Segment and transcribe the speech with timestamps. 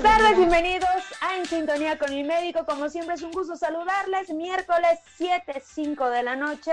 [0.00, 2.64] Buenas tardes, bienvenidos a En Sintonía con mi médico.
[2.64, 4.30] Como siempre es un gusto saludarles.
[4.30, 6.70] Miércoles 7, 5 de la noche.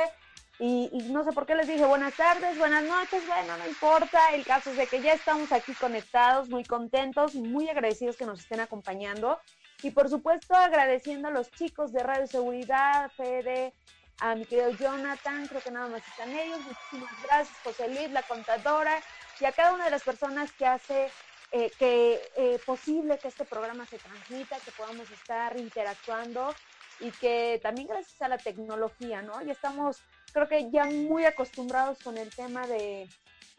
[0.59, 4.19] Y, no sé por qué les dije buenas tardes, buenas noches, bueno, no importa.
[4.35, 8.27] El caso es de que ya estamos aquí conectados, muy contentos y muy agradecidos que
[8.27, 9.39] nos estén acompañando.
[9.81, 13.73] Y por supuesto agradeciendo a los chicos de Radio Seguridad, Fede,
[14.19, 16.59] a mi querido Jonathan, creo que nada más están ellos.
[16.59, 19.01] Muchísimas gracias, José Luis, la contadora,
[19.39, 21.09] y a cada una de las personas que hace
[21.51, 26.53] eh, que eh, posible que este programa se transmita, que podamos estar interactuando
[26.99, 29.41] y que también gracias a la tecnología, ¿no?
[29.41, 30.01] Ya estamos,
[30.33, 33.09] creo que ya muy acostumbrados con el tema de,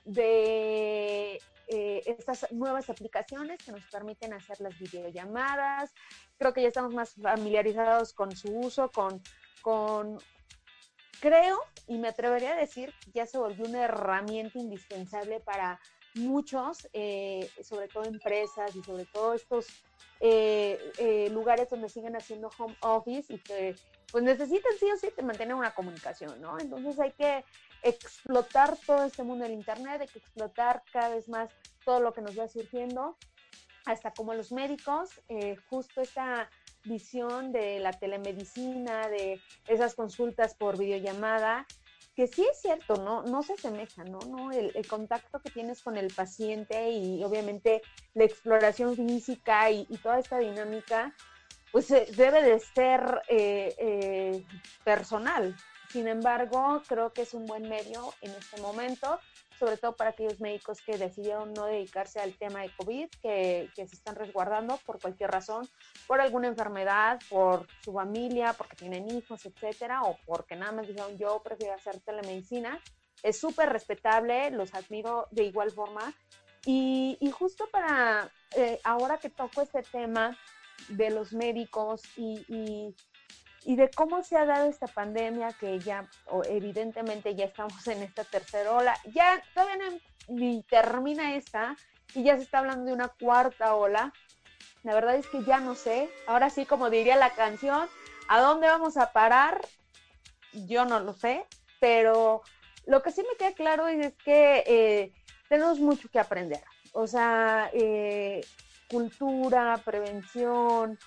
[0.05, 5.93] de eh, estas nuevas aplicaciones que nos permiten hacer las videollamadas.
[6.39, 9.21] Creo que ya estamos más familiarizados con su uso, con,
[9.63, 10.19] con
[11.21, 11.59] creo
[11.89, 15.81] y me atrevería a decir ya se volvió una herramienta indispensable para
[16.17, 19.67] muchos, eh, sobre todo empresas y sobre todo estos
[20.21, 23.75] eh, eh, lugares donde siguen haciendo home office y que
[24.11, 26.59] pues necesitan sí o sí mantener una comunicación, ¿no?
[26.59, 27.45] Entonces hay que
[27.83, 31.51] explotar todo este mundo del Internet, hay que explotar cada vez más
[31.85, 33.17] todo lo que nos va surgiendo,
[33.85, 35.11] hasta como los médicos,
[35.69, 36.49] justo esta
[36.85, 41.67] visión de la telemedicina, de esas consultas por videollamada,
[42.17, 43.23] que sí es cierto, ¿no?
[43.23, 44.19] No se asemeja, ¿no?
[44.21, 44.51] ¿No?
[44.51, 47.83] El, contacto que tienes con el paciente y obviamente
[48.15, 51.15] la exploración física y, toda esta dinámica,
[51.73, 54.47] pues eh, debe de ser eh, eh,
[54.83, 55.55] personal.
[55.91, 59.21] Sin embargo, creo que es un buen medio en este momento
[59.59, 63.83] sobre todo para aquellos médicos que decidieron no dedicarse al tema de COVID, que, se
[63.83, 65.69] están resguardando por cualquier razón,
[66.07, 71.17] por alguna enfermedad, por su familia, porque tienen hijos, etcétera, o porque nada más dijeron
[71.19, 72.81] yo prefiero hacer telemedicina.
[73.23, 76.13] Es súper respetable, los admiro de igual forma.
[76.65, 80.37] Y, justo para eh, ahora que toco este tema
[80.89, 82.95] de los médicos y y
[83.75, 86.09] de cómo se ha dado esta pandemia, que ya
[86.49, 91.77] evidentemente ya estamos en esta tercera ola, ya todavía no ni termina esta
[92.15, 94.13] y ya se está hablando de una cuarta ola.
[94.85, 97.89] La verdad es que ya no sé, ahora sí como diría la canción,
[98.29, 99.61] ¿a dónde vamos a parar?
[100.53, 101.45] Yo no lo sé,
[101.81, 102.43] pero
[102.87, 105.13] lo que sí me queda claro es que eh,
[105.49, 106.63] tenemos mucho que aprender.
[106.93, 108.43] O sea, eh,
[108.89, 110.99] cultura, prevención,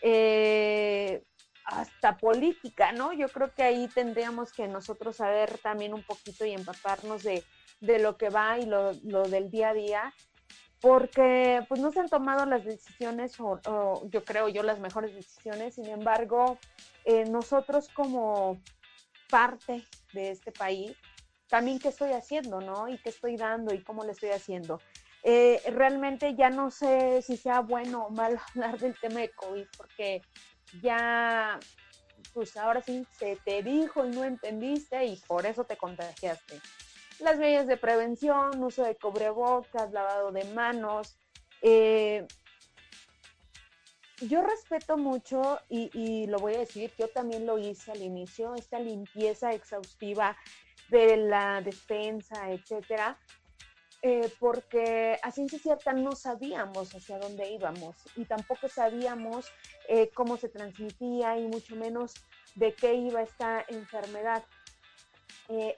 [0.00, 1.22] eh,
[1.66, 3.12] hasta política, ¿no?
[3.12, 7.44] Yo creo que ahí tendríamos que nosotros saber también un poquito y empaparnos de,
[7.80, 8.92] lo que va y lo,
[9.24, 10.14] del día a día,
[10.80, 15.74] porque pues no se han tomado las decisiones, o, yo creo yo las mejores decisiones,
[15.74, 16.56] sin embargo,
[17.04, 18.60] eh, nosotros como
[19.28, 20.96] parte de este país,
[21.48, 22.88] también qué estoy haciendo, ¿no?
[22.88, 24.80] Y qué estoy dando y cómo le estoy haciendo.
[25.24, 29.66] Eh, realmente ya no sé si sea bueno o malo hablar del tema de COVID,
[29.76, 30.22] porque
[30.82, 31.58] ya,
[32.32, 36.60] pues ahora sí, se te dijo y no entendiste y por eso te contagiaste.
[37.20, 41.16] Las medidas de prevención, uso de cubrebocas, lavado de manos.
[41.62, 42.26] Eh,
[44.20, 48.54] yo respeto mucho y, y, lo voy a decir, yo también lo hice al inicio,
[48.54, 50.36] esta limpieza exhaustiva
[50.88, 53.18] de la despensa, etcétera,
[54.02, 59.50] eh, porque a ciencia cierta no sabíamos hacia dónde íbamos y tampoco sabíamos
[59.88, 62.14] eh, cómo se transmitía y mucho menos
[62.54, 64.44] de qué iba esta enfermedad.
[65.48, 65.76] Eh,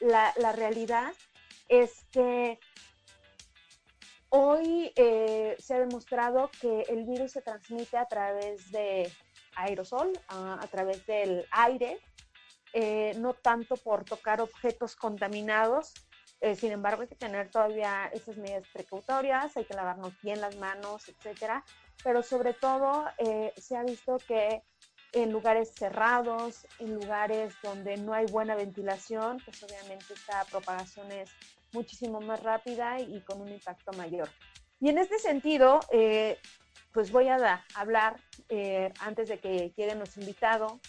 [0.00, 1.12] la, realidad
[1.68, 2.60] es que
[4.28, 9.10] hoy se ha demostrado que el virus se transmite a través de
[9.56, 11.98] aerosol, a través del aire,
[13.16, 15.94] no tanto por tocar objetos contaminados,
[16.40, 20.56] eh, sin embargo, hay que tener todavía esas medidas precautorias, hay que lavarnos bien las
[20.56, 21.64] manos, etcétera.
[22.04, 24.62] Pero sobre todo, eh, se ha visto que
[25.12, 31.30] en lugares cerrados, en lugares donde no hay buena ventilación, pues obviamente esta propagación es
[31.72, 34.28] muchísimo más rápida y con un impacto mayor.
[34.78, 36.38] Y en este sentido, eh,
[36.92, 38.16] pues voy a hablar,
[39.00, 40.80] antes de que llegue nuestro invitado,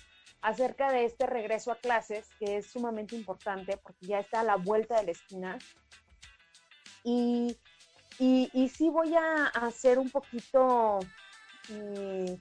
[0.42, 4.56] acerca de este regreso a clases, que es sumamente importante porque ya está a la
[4.56, 5.58] vuelta de la esquina.
[7.04, 7.58] Y,
[8.20, 11.00] y, sí voy a hacer un poquito,
[11.70, 12.34] mm,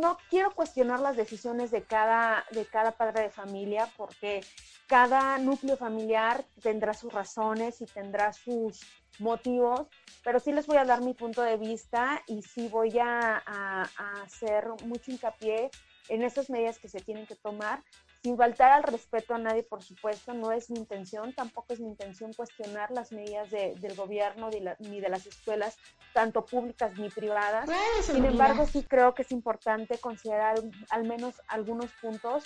[0.00, 4.42] no quiero cuestionar las decisiones de cada, de cada padre de familia porque
[4.86, 8.80] cada núcleo familiar tendrá sus razones y tendrá sus
[9.18, 9.88] motivos,
[10.22, 14.22] pero sí les voy a dar mi punto de vista y sí voy a, a
[14.22, 15.70] hacer mucho hincapié
[16.08, 17.82] en estas medidas que se tienen que tomar
[18.24, 21.88] sin faltar al respeto a nadie, por supuesto, no es mi intención, tampoco es mi
[21.88, 24.48] intención cuestionar las medidas del gobierno
[24.78, 25.76] ni, de las escuelas,
[26.14, 27.68] tanto públicas ni privadas.
[28.02, 30.58] Sin embargo, sí creo que es importante considerar
[30.88, 32.44] al menos algunos puntos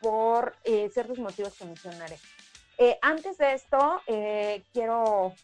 [0.00, 2.18] por eh, ciertos motivos que mencionaré.
[2.78, 5.34] Eh, antes de esto, eh, quiero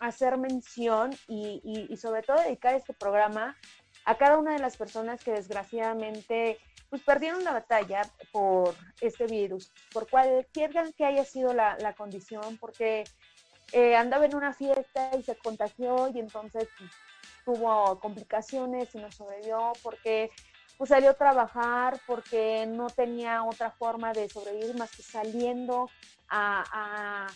[0.00, 3.56] hacer mención y, y sobre todo dedicar este programa
[4.04, 6.58] a cada una de las personas que desgraciadamente
[6.92, 8.02] pues perdieron la batalla
[8.32, 13.04] por este virus, por cualquier que haya sido la, condición, porque
[13.72, 16.90] eh, andaba en una fiesta y se contagió y entonces pues,
[17.46, 20.30] tuvo complicaciones y no sobrevivió, porque
[20.76, 25.88] pues, salió a trabajar, porque no tenía otra forma de sobrevivir más que saliendo
[26.28, 27.26] a, a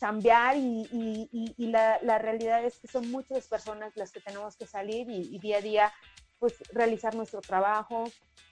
[0.00, 5.38] cambiar y, la, realidad es que son muchas personas las que tenemos que salir y,
[5.38, 5.92] día a día
[6.38, 8.04] pues realizar nuestro trabajo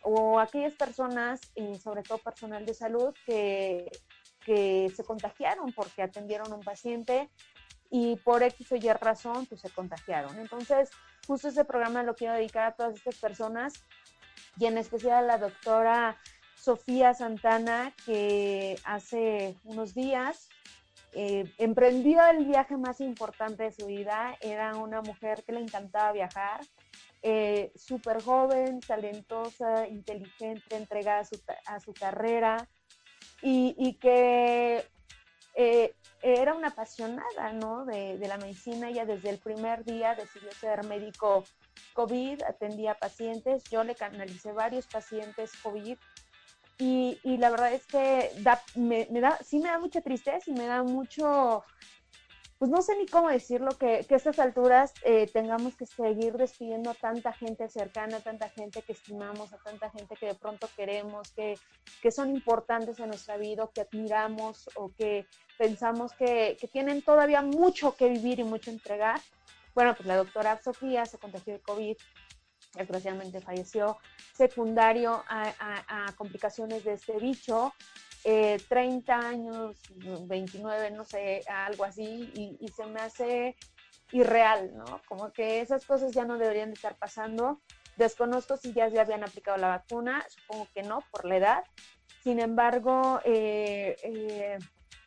[0.02, 3.90] o aquellas personas, y sobre todo personal de salud, que,
[4.44, 7.30] que se contagiaron porque atendieron a un paciente
[7.90, 10.38] y por X o Y razón pues se contagiaron.
[10.38, 10.90] Entonces,
[11.26, 13.72] justo ese programa lo quiero dedicar a todas estas personas
[14.58, 16.18] y en especial a la doctora
[16.56, 20.50] Sofía Santana, que hace unos días
[21.20, 24.36] eh, emprendió el viaje más importante de su vida.
[24.40, 26.60] Era una mujer que le encantaba viajar,
[27.22, 31.26] eh, súper joven, talentosa, inteligente, entregada
[31.66, 32.68] a su, carrera
[33.42, 34.86] y, que
[35.56, 35.92] eh,
[36.22, 37.84] era una apasionada ¿no?
[37.84, 38.88] de, de, la medicina.
[38.88, 41.42] Ella desde el primer día decidió ser médico
[41.94, 43.64] COVID, atendía pacientes.
[43.64, 45.98] Yo le canalicé varios pacientes COVID
[46.78, 48.30] y, y la verdad es que
[48.76, 51.64] me, da, sí me da mucha tristeza y me da mucho,
[52.58, 56.36] pues no sé ni cómo decirlo, que, que a estas alturas eh, tengamos que seguir
[56.36, 60.34] despidiendo a tanta gente cercana, a tanta gente que estimamos, a tanta gente que de
[60.34, 61.58] pronto queremos, que,
[62.00, 65.26] que son importantes en nuestra vida, que admiramos o que
[65.58, 69.20] pensamos que, que tienen todavía mucho que vivir y mucho entregar.
[69.74, 71.96] Bueno, pues la doctora Sofía se contagió de COVID
[72.74, 73.98] desgraciadamente falleció,
[74.34, 77.74] secundario a, complicaciones de este bicho,
[78.22, 79.76] 30 eh, años,
[80.26, 83.56] 29, no sé, algo así, y, se me hace
[84.12, 85.02] irreal, ¿no?
[85.06, 87.60] Como que esas cosas ya no deberían de estar pasando.
[87.96, 91.64] Desconozco si ya se habían aplicado la vacuna, supongo que no, por la edad.
[92.22, 94.58] Sin embargo, eh, eh,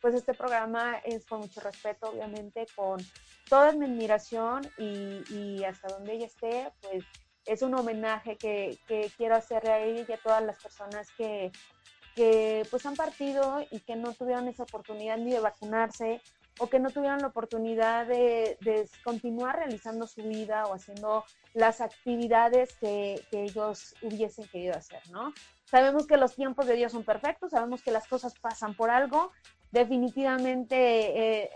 [0.02, 3.00] pues este programa es con mucho respeto, obviamente, con
[3.50, 7.04] toda mi admiración y, y hasta donde ella esté, pues
[7.46, 8.78] es un homenaje que,
[9.18, 11.52] quiero hacerle a ella y a todas las personas que,
[12.70, 16.22] pues han partido y que no tuvieron esa oportunidad ni de vacunarse
[16.60, 18.58] o que no tuvieron la oportunidad de,
[19.04, 21.24] continuar realizando su vida o haciendo
[21.54, 25.34] las actividades que, ellos hubiesen querido hacer, ¿no?
[25.66, 29.32] Sabemos que los tiempos de Dios son perfectos, sabemos que las cosas pasan por algo,
[29.72, 31.50] definitivamente eh,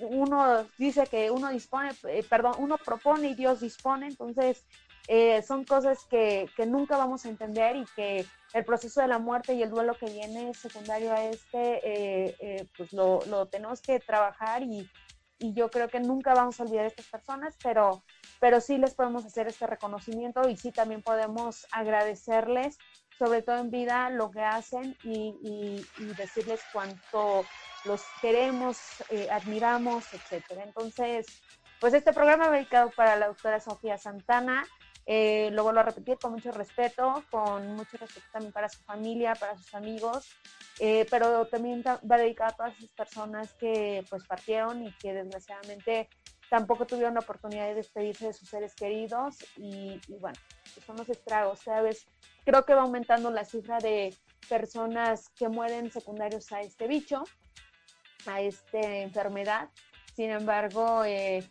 [0.00, 4.64] uno dice que uno dispone, eh, perdón, uno propone y Dios dispone, entonces
[5.12, 8.24] eh, son cosas que, que, nunca vamos a entender y que
[8.54, 12.66] el proceso de la muerte y el duelo que viene secundario a este, eh, eh,
[12.76, 14.88] pues lo, lo, tenemos que trabajar y,
[15.40, 18.04] y, yo creo que nunca vamos a olvidar a estas personas, pero,
[18.38, 22.78] pero sí les podemos hacer este reconocimiento y sí también podemos agradecerles,
[23.18, 27.44] sobre todo en vida, lo que hacen y, y, y decirles cuánto
[27.84, 28.78] los queremos,
[29.28, 30.62] admiramos, etcétera.
[30.62, 31.26] Entonces,
[31.80, 34.68] pues este programa dedicado para la doctora Sofía Santana.
[35.12, 39.34] Eh, lo vuelvo a repetir con mucho respeto, con mucho respeto también para su familia,
[39.34, 40.28] para sus amigos,
[40.78, 46.08] eh, pero también va dedicado a todas esas personas que pues partieron y que desgraciadamente
[46.48, 50.38] tampoco tuvieron la oportunidad de despedirse de sus seres queridos y, bueno,
[50.74, 51.60] pues son los estragos.
[51.64, 52.06] Cada vez
[52.44, 54.16] creo que va aumentando la cifra de
[54.48, 57.24] personas que mueren secundarios a este bicho,
[58.26, 59.70] a esta enfermedad.
[60.14, 61.42] Sin embargo, eh,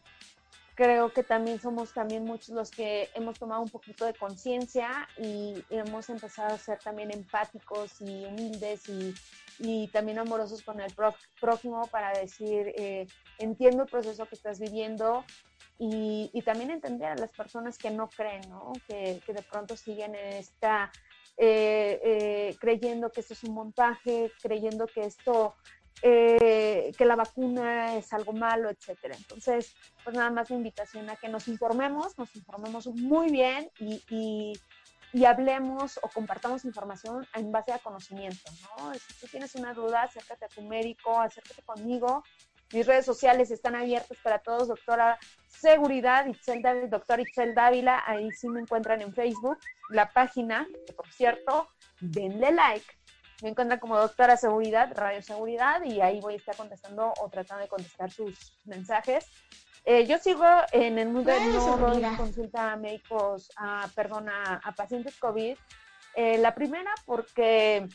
[0.80, 5.62] creo que también somos también muchos los que hemos tomado un poquito de conciencia y
[5.70, 9.14] hemos empezado a ser también empáticos y humildes y,
[9.60, 10.96] y también amorosos con el
[11.42, 13.08] prójimo para decir, eh,
[13.40, 15.26] entiendo el proceso que estás viviendo
[15.78, 18.72] y, y, también entender a las personas que no creen, ¿no?
[18.88, 20.94] Que, que de pronto siguen en esta,
[21.36, 25.56] eh, eh, creyendo que esto es un montaje, creyendo que esto
[26.02, 29.16] eh, que la vacuna es algo malo, etcétera.
[29.18, 34.04] Entonces, pues nada más la invitación a que nos informemos, nos informemos muy bien y,
[35.14, 38.94] y, hablemos o compartamos información en base a conocimiento, ¿no?
[38.94, 42.24] Si tú tienes una duda, acércate a tu médico, acércate conmigo.
[42.72, 48.48] Mis redes sociales están abiertas para todos, doctora Seguridad, Itzel doctor Itzel Dávila, ahí sí
[48.48, 49.58] me encuentran en Facebook,
[49.90, 51.68] la página, que por cierto,
[52.00, 52.99] denle like.
[53.42, 57.64] Me encuentran como doctora seguridad, radio seguridad, y ahí voy a estar contestando o tratando
[57.64, 59.26] de contestar sus mensajes.
[59.86, 65.18] Eh, yo sigo en el mundo de no consulta a médicos, a, perdón, a, pacientes
[65.18, 65.58] COVID.
[66.16, 67.88] Eh, la primera porque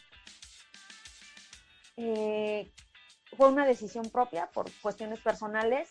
[1.96, 2.72] eh,
[3.36, 5.88] fue una decisión propia por cuestiones personales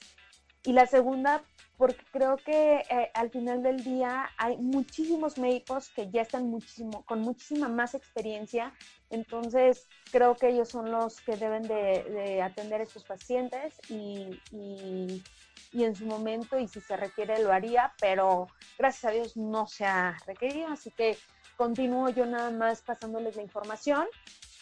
[0.63, 1.43] y la segunda
[1.77, 7.03] porque creo que eh, al final del día hay muchísimos médicos que ya están muchísimo,
[7.05, 8.73] con muchísima más experiencia,
[9.09, 15.23] entonces creo que ellos son los que deben de, atender a estos pacientes y, y,
[15.71, 19.67] y, en su momento y si se requiere lo haría, pero gracias a Dios no
[19.67, 21.17] se ha requerido, así que
[21.57, 24.07] continúo yo nada más pasándoles la información.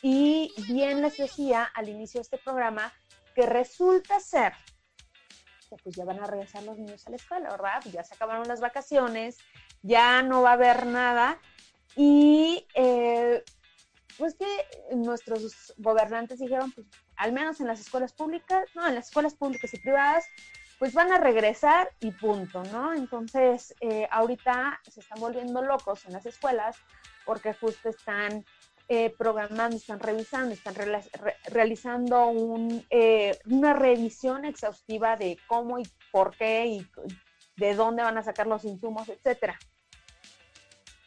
[0.01, 2.91] Y bien les decía al inicio de este programa
[3.35, 4.53] que resulta ser
[5.77, 7.81] pues ya van a regresar los niños a la escuela, ¿verdad?
[7.91, 9.37] Ya se acabaron las vacaciones,
[9.81, 11.39] ya no va a haber nada.
[11.95, 13.43] Y eh,
[14.17, 14.47] pues que
[14.95, 16.87] nuestros gobernantes dijeron, pues
[17.17, 20.25] al menos en las escuelas públicas, no, en las escuelas públicas y privadas,
[20.79, 22.93] pues van a regresar y punto, ¿no?
[22.93, 26.77] Entonces, eh, ahorita se están volviendo locos en las escuelas
[27.25, 28.43] porque justo están
[28.93, 30.75] eh, programando, están revisando, están
[31.45, 32.33] realizando
[32.89, 36.87] eh, una revisión exhaustiva de cómo y por qué y
[37.55, 39.57] de dónde van a sacar los insumos, etcétera.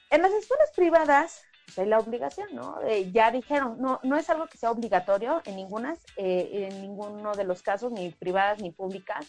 [0.09, 2.79] En las escuelas privadas pues hay la obligación, ¿no?
[3.13, 7.45] ya dijeron, no, no es algo que sea obligatorio en ninguna, eh, en ninguno de
[7.45, 9.27] los casos, ni privadas ni públicas,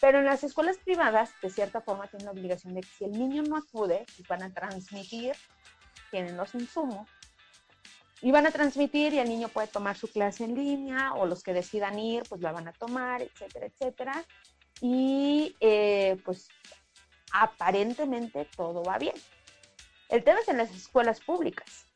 [0.00, 3.12] pero en las escuelas privadas, de cierta forma, tienen la obligación de que si el
[3.12, 5.34] niño no acude, pues van a transmitir,
[6.10, 7.06] tienen los insumos,
[8.22, 11.42] y van a transmitir y el niño puede tomar su clase en línea o los
[11.42, 14.24] que decidan ir, pues la van a tomar, etcétera, etcétera.
[14.80, 16.48] Y eh, pues
[17.32, 19.14] aparentemente todo va bien.
[20.08, 21.86] El tema es en las escuelas públicas,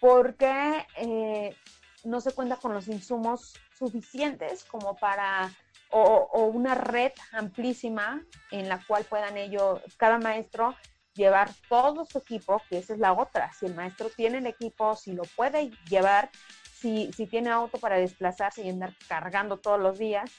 [0.00, 1.54] porque eh,
[2.02, 5.54] no se cuenta con los insumos suficientes como para,
[5.90, 10.74] o, o, una red amplísima en la cual puedan ellos, cada maestro,
[11.14, 13.52] llevar todo su equipo, que esa es la otra.
[13.52, 16.30] Si el maestro tiene el equipo, si lo puede llevar,
[16.74, 20.30] si, si tiene auto para desplazarse y andar cargando todos los días,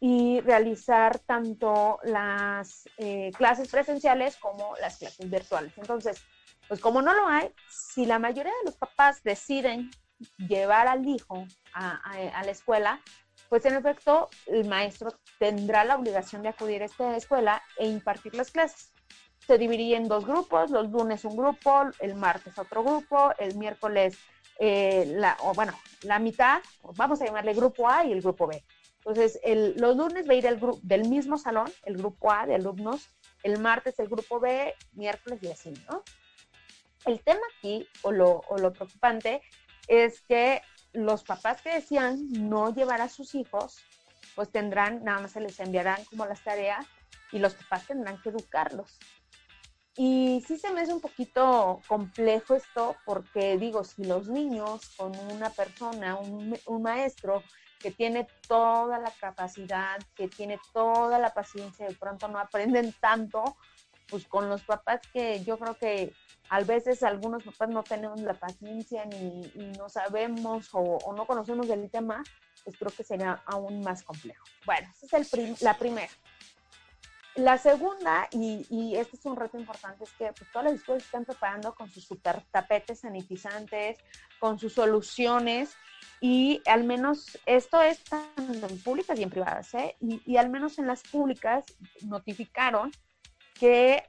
[0.00, 5.72] y realizar tanto las eh, clases presenciales como las clases virtuales.
[5.76, 6.22] Entonces,
[6.68, 9.90] pues como no lo hay, si la mayoría de los papás deciden
[10.36, 13.00] llevar al hijo a, a, la escuela,
[13.48, 18.34] pues en efecto el maestro tendrá la obligación de acudir a esta escuela e impartir
[18.34, 18.92] las clases
[19.48, 24.18] se dividía en dos grupos, los lunes un grupo, el martes otro grupo, el miércoles,
[24.58, 26.60] eh, la, o bueno, la mitad,
[26.96, 28.62] vamos a llamarle grupo A y el grupo B.
[28.98, 32.56] Entonces, el, los lunes va a ir el del mismo salón, el grupo A de
[32.56, 33.08] alumnos,
[33.42, 36.02] el martes el grupo B, miércoles y así, ¿no?
[37.06, 39.40] El tema aquí, o lo, o lo preocupante,
[39.86, 40.60] es que
[40.92, 43.78] los papás que decían no llevar a sus hijos,
[44.34, 46.84] pues tendrán, nada más se les enviarán como las tareas
[47.32, 48.98] y los papás tendrán que educarlos.
[50.00, 55.12] Y sí se me hace un poquito complejo esto porque digo, si los niños con
[55.32, 57.42] una persona, un, maestro
[57.80, 63.56] que tiene toda la capacidad, que tiene toda la paciencia, de pronto no aprenden tanto,
[64.08, 66.14] pues con los papás que yo creo que
[66.48, 71.90] a veces algunos papás no tenemos la paciencia ni, no sabemos o, no conocemos del
[71.90, 72.22] tema,
[72.62, 74.44] pues creo que sería aún más complejo.
[74.64, 76.12] Bueno, esa es el la primera.
[77.34, 81.24] La segunda, y, este es un reto importante, es que pues, todas las escuelas están
[81.24, 83.98] preparando con sus super tapetes sanitizantes,
[84.40, 85.76] con sus soluciones,
[86.20, 89.96] y al menos esto es tanto en públicas y en privadas, ¿eh?
[90.00, 91.64] y, y al menos en las públicas
[92.02, 92.90] notificaron
[93.54, 94.02] que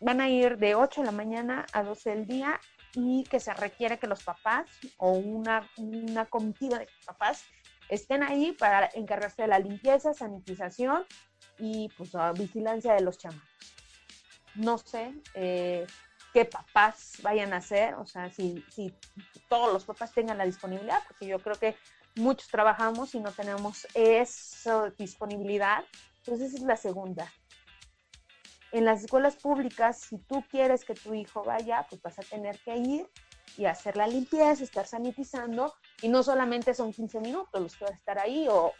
[0.00, 2.60] van a ir de 8 de la mañana a 12 del día
[2.94, 7.44] y que se requiere que los papás o una, una comitiva de papás
[7.88, 11.04] estén ahí para encargarse de la limpieza, sanitización
[11.58, 13.48] y pues a vigilancia de los chamacos.
[14.54, 15.86] No sé eh,
[16.32, 18.92] qué papás vayan a hacer, o sea, si, si
[19.48, 21.76] todos los papás tengan la disponibilidad, porque yo creo que
[22.16, 25.84] muchos trabajamos y no tenemos esa disponibilidad.
[26.18, 27.30] Entonces esa es la segunda.
[28.72, 32.58] En las escuelas públicas, si tú quieres que tu hijo vaya, pues vas a tener
[32.60, 33.08] que ir
[33.56, 37.92] y hacer la limpieza, estar sanitizando, y no solamente son 15 minutos los que vas
[37.92, 38.72] a estar ahí o,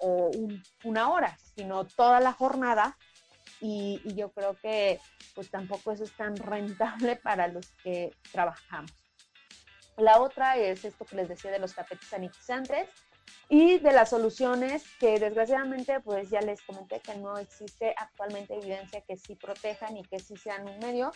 [0.85, 2.97] una hora, sino toda la jornada.
[3.61, 5.01] Y, yo creo que
[5.35, 8.93] pues tampoco eso es tan rentable para los que trabajamos.
[9.97, 12.89] La otra es esto que les decía de los tapetes sanitizantes.
[13.49, 19.01] Y de las soluciones que desgraciadamente pues ya les comenté que no existe actualmente evidencia
[19.03, 21.13] que sí protejan y que sí sean un medio.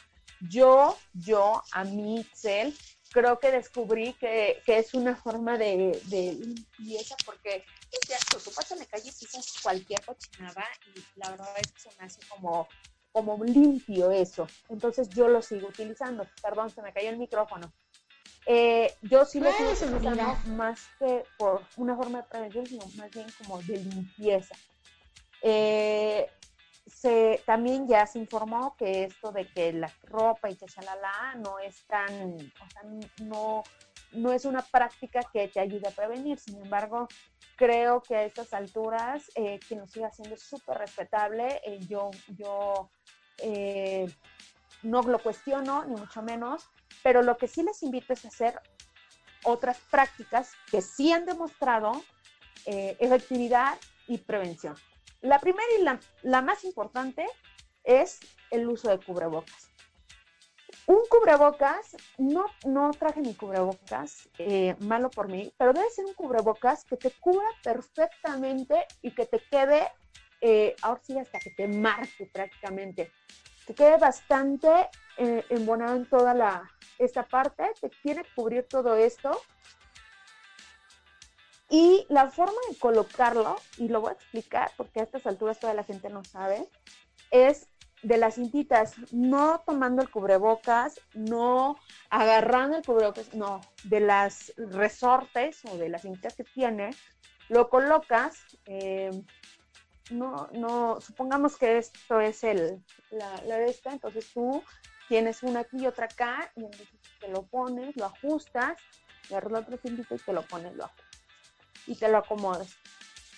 [0.48, 2.74] Yo, yo, a mí, Cel,
[3.10, 8.50] creo que descubrí que, que es una forma de, de limpieza porque es cierto, tú
[8.54, 10.64] pasas en la calle y pisas cualquier cochinada
[10.94, 12.68] y la verdad es que se me hace como,
[13.12, 14.46] como limpio eso.
[14.68, 16.26] Entonces yo lo sigo utilizando.
[16.40, 17.72] Perdón, se me cayó el micrófono.
[18.46, 23.10] Eh, yo sí lo sigo utilizando más que por una forma de prevención, sino más
[23.10, 24.56] bien como de limpieza.
[25.42, 26.28] Eh,
[26.86, 31.58] se, también ya se informó que esto de que la ropa y que chalala no
[31.58, 32.82] es tan, o sea,
[33.26, 33.62] no,
[34.12, 36.38] no es una práctica que te ayude a prevenir.
[36.38, 37.08] Sin embargo,
[37.56, 42.90] creo que a estas alturas, eh, que nos siga haciendo súper respetable, eh, yo, yo
[43.38, 44.06] eh,
[44.82, 46.68] no lo cuestiono, ni mucho menos,
[47.02, 48.60] pero lo que sí les invito es a hacer
[49.44, 51.92] otras prácticas que sí han demostrado
[52.66, 54.76] efectividad y prevención.
[55.22, 57.26] La primera y la, la más importante
[57.84, 58.20] es
[58.50, 59.70] el uso de cubrebocas.
[60.86, 66.14] Un cubrebocas, no, no traje mi cubrebocas, eh, malo por mí, pero debe ser un
[66.14, 69.88] cubrebocas que te cubra perfectamente y que te quede,
[70.40, 73.12] eh, ahora sí, hasta que te marque prácticamente.
[73.66, 74.68] Te quede bastante
[75.16, 79.40] eh, embonado en toda la, esta parte, te tiene que cubrir todo esto.
[81.68, 85.72] Y la forma de colocarlo, y lo voy a explicar porque a estas alturas toda
[85.74, 86.68] la gente no sabe,
[87.30, 87.68] es
[88.02, 95.60] de las cintitas, no tomando el cubrebocas, no agarrando el cubrebocas, no, de las resortes
[95.66, 96.90] o de las cintitas que tiene,
[97.48, 99.10] lo colocas, eh,
[100.10, 104.62] no, no, supongamos que esto es el, la, la de esta, entonces tú
[105.08, 106.88] tienes una aquí y otra acá, y entonces
[107.20, 108.78] te lo pones, lo ajustas,
[109.28, 111.20] agarras la otra cintita y te lo pones, lo ajustas,
[111.86, 112.76] y te lo acomodas.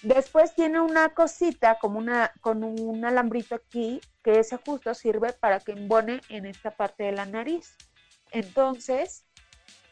[0.02, 5.61] Después tiene una cosita como una, con un alambrito aquí, que ese justo sirve para
[5.61, 7.76] que embone en esta parte de la nariz.
[8.33, 9.25] Entonces,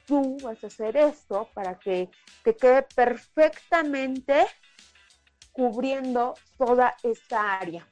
[0.07, 2.11] tú vas a hacer esto para que
[2.43, 4.47] te quede perfectamente
[5.53, 7.87] cubriendo toda esta área.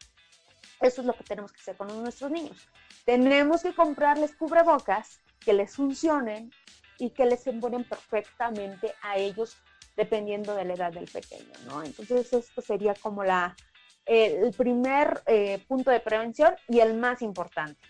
[0.81, 2.69] Eso es lo que tenemos que hacer con nuestros niños.
[3.05, 6.53] Tenemos que comprarles cubrebocas que les funcionen
[6.99, 9.57] y que les embonen perfectamente a ellos
[9.97, 11.83] dependiendo de la edad del pequeño.
[11.85, 13.57] Entonces, esto sería como la,
[14.07, 17.81] el primer eh, punto de prevención y el más importante.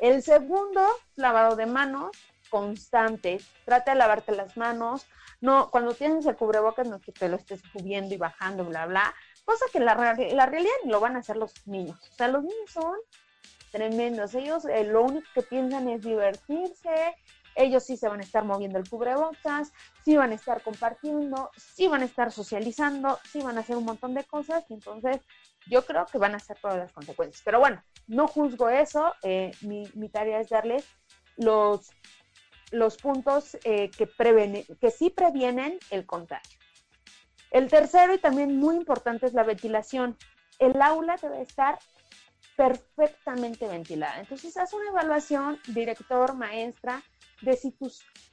[0.00, 2.10] El segundo, lavado de manos
[2.52, 3.40] constante.
[3.64, 5.06] Trata de lavarte las manos.
[5.42, 9.14] No, cuando tienes el cubrebocas, no que te lo estés subiendo y bajando, bla, bla.
[9.44, 11.98] Cosa que la, realidad lo van a hacer los niños.
[12.12, 12.96] O sea, los niños son
[13.72, 14.34] tremendos.
[14.34, 17.16] Ellos eh, lo único que piensan es divertirse,
[17.56, 19.72] ellos sí se van a estar moviendo el cubrebocas,
[20.04, 23.84] sí van a estar compartiendo, sí van a estar socializando, sí van a hacer un
[23.84, 25.18] montón de cosas y entonces
[25.66, 27.42] yo creo que van a ser todas las consecuencias.
[27.44, 30.86] Pero bueno, no juzgo eso, eh, mi, tarea es darles
[31.36, 31.90] los,
[32.72, 34.08] los puntos eh, que,
[34.80, 36.58] que sí previenen el contagio.
[37.50, 40.16] El tercero y también muy importante es la ventilación.
[40.58, 41.78] El aula debe estar
[42.56, 44.20] perfectamente ventilada.
[44.20, 47.02] Entonces, haz una evaluación, director, maestra,
[47.42, 47.74] de si,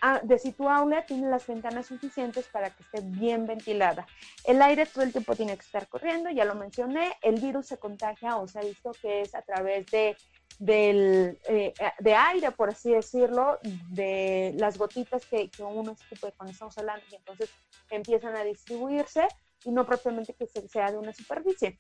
[0.02, 4.08] ah, de si tu aula tiene las ventanas suficientes para que esté bien ventilada.
[4.46, 7.78] El aire todo el tiempo tiene que estar corriendo, ya lo mencioné, el virus se
[7.78, 10.16] contagia o se ha visto que es a través de,
[10.60, 13.58] del, eh, de aire, por así decirlo,
[13.90, 17.50] de las gotitas que, que uno escupe cuando estamos hablando y entonces
[17.90, 19.28] empiezan a distribuirse
[19.64, 21.78] y no propiamente que sea de una superficie.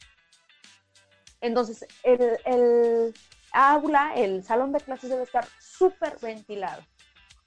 [1.41, 3.13] Entonces, el, el
[3.51, 6.83] aula, el salón de clases debe estar súper ventilado.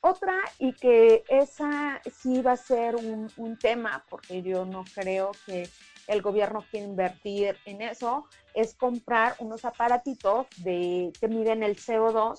[0.01, 5.69] Otra, y que esa sí va a ser un, tema, porque yo no creo que
[6.09, 12.39] el gobierno quiera invertir en eso, es comprar unos aparatitos de, que miden el CO2.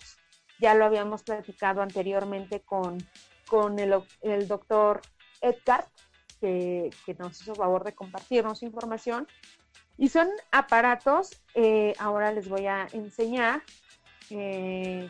[0.59, 2.97] Ya lo habíamos platicado anteriormente con,
[3.47, 5.01] con el, el doctor
[5.41, 5.85] Edgar,
[6.39, 9.27] que, nos hizo favor de compartirnos información.
[9.97, 13.63] Y son aparatos, eh, ahora les voy a enseñar,
[14.29, 15.09] eh,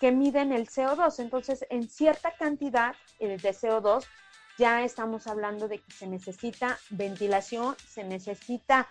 [0.00, 1.20] que miden el CO2.
[1.20, 4.04] Entonces, en cierta cantidad eh, de CO2
[4.58, 8.88] ya estamos hablando de que se necesita ventilación, se necesita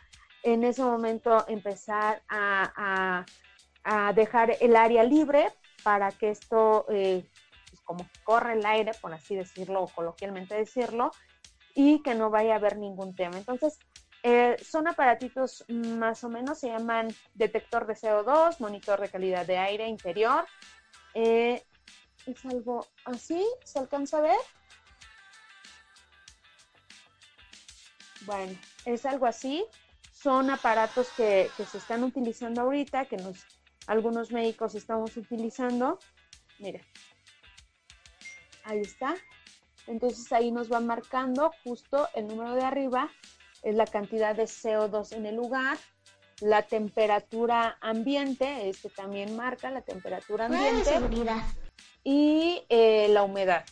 [0.53, 3.25] en ese momento empezar a,
[4.13, 5.47] dejar el área libre
[5.81, 7.25] para que esto, eh,
[7.69, 11.11] pues como corre el aire, por así decirlo, o coloquialmente decirlo,
[11.73, 13.37] y que no vaya a haber ningún tema.
[13.37, 13.79] Entonces,
[14.23, 19.57] eh, son aparatitos más o menos, se llaman detector de CO2, monitor de calidad de
[19.57, 20.45] aire interior,
[21.13, 21.63] eh,
[22.25, 24.39] es algo así, ¿se alcanza a ver?
[28.25, 28.53] Bueno,
[28.85, 29.65] es algo así.
[30.21, 33.45] Son aparatos que, se están utilizando ahorita, que nos,
[33.85, 35.99] algunos médicos estamos utilizando.
[36.57, 36.81] Mire,
[38.63, 39.15] ahí está.
[39.85, 43.11] Entonces ahí nos va marcando justo el número de arriba,
[43.61, 45.77] es la cantidad de CO2 en el lugar,
[46.41, 50.99] la temperatura ambiente, este también marca la temperatura ambiente.
[52.03, 53.65] Y eh, la humedad.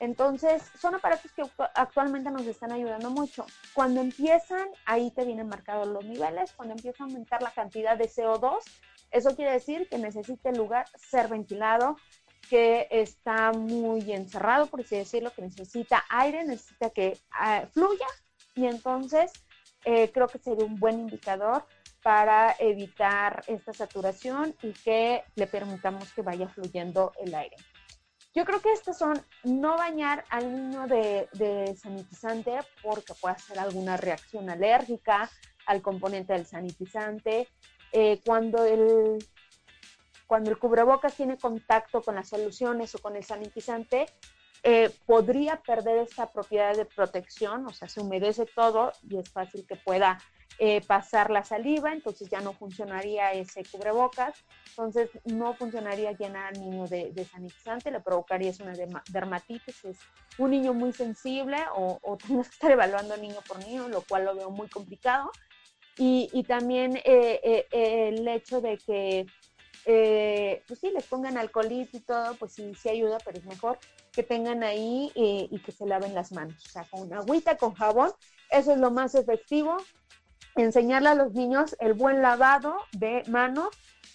[0.00, 1.42] Entonces, son aparatos que
[1.74, 3.46] actualmente nos están ayudando mucho.
[3.72, 8.08] Cuando empiezan, ahí te vienen marcados los niveles, cuando empieza a aumentar la cantidad de
[8.08, 8.58] CO2,
[9.10, 11.96] eso quiere decir que necesita el lugar ser ventilado,
[12.48, 18.06] que está muy encerrado, por así decirlo, que necesita aire, necesita que ah, fluya
[18.54, 19.32] y entonces
[19.84, 21.64] eh, creo que sería un buen indicador
[22.02, 27.56] para evitar esta saturación y que le permitamos que vaya fluyendo el aire.
[28.34, 33.96] Yo creo que estos son no bañar al niño de, sanitizante porque puede hacer alguna
[33.96, 35.30] reacción alérgica
[35.66, 37.48] al componente del sanitizante.
[37.92, 39.24] Eh, cuando, el,
[40.26, 44.06] cuando el cubrebocas tiene contacto con las soluciones o con el sanitizante,
[44.64, 49.64] eh, podría perder esta propiedad de protección, o sea, se humedece todo y es fácil
[49.64, 50.18] que pueda
[50.60, 54.36] eh, pasar la saliva, entonces ya no funcionaría ese cubrebocas,
[54.68, 58.72] entonces no funcionaría llenar al niño de, sanitizante, le provocaría una
[59.10, 59.98] dermatitis, es
[60.38, 64.26] un niño muy sensible o, o tienes que estar evaluando niño por niño, lo cual
[64.26, 65.32] lo veo muy complicado.
[65.96, 67.40] Y, también eh,
[67.72, 69.26] eh, el hecho de que,
[70.66, 73.78] pues sí, les pongan alcoholito y todo, pues sí, sí ayuda, pero es mejor
[74.12, 78.10] que tengan ahí y que se laven las manos, o sea, con agüita, con jabón,
[78.50, 79.76] eso es lo más efectivo
[80.56, 83.68] enseñarle a los niños el buen lavado de manos,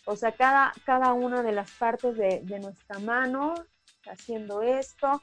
[0.06, 3.54] o sea, cada, cada una de las partes de, nuestra mano,
[4.10, 5.22] haciendo esto,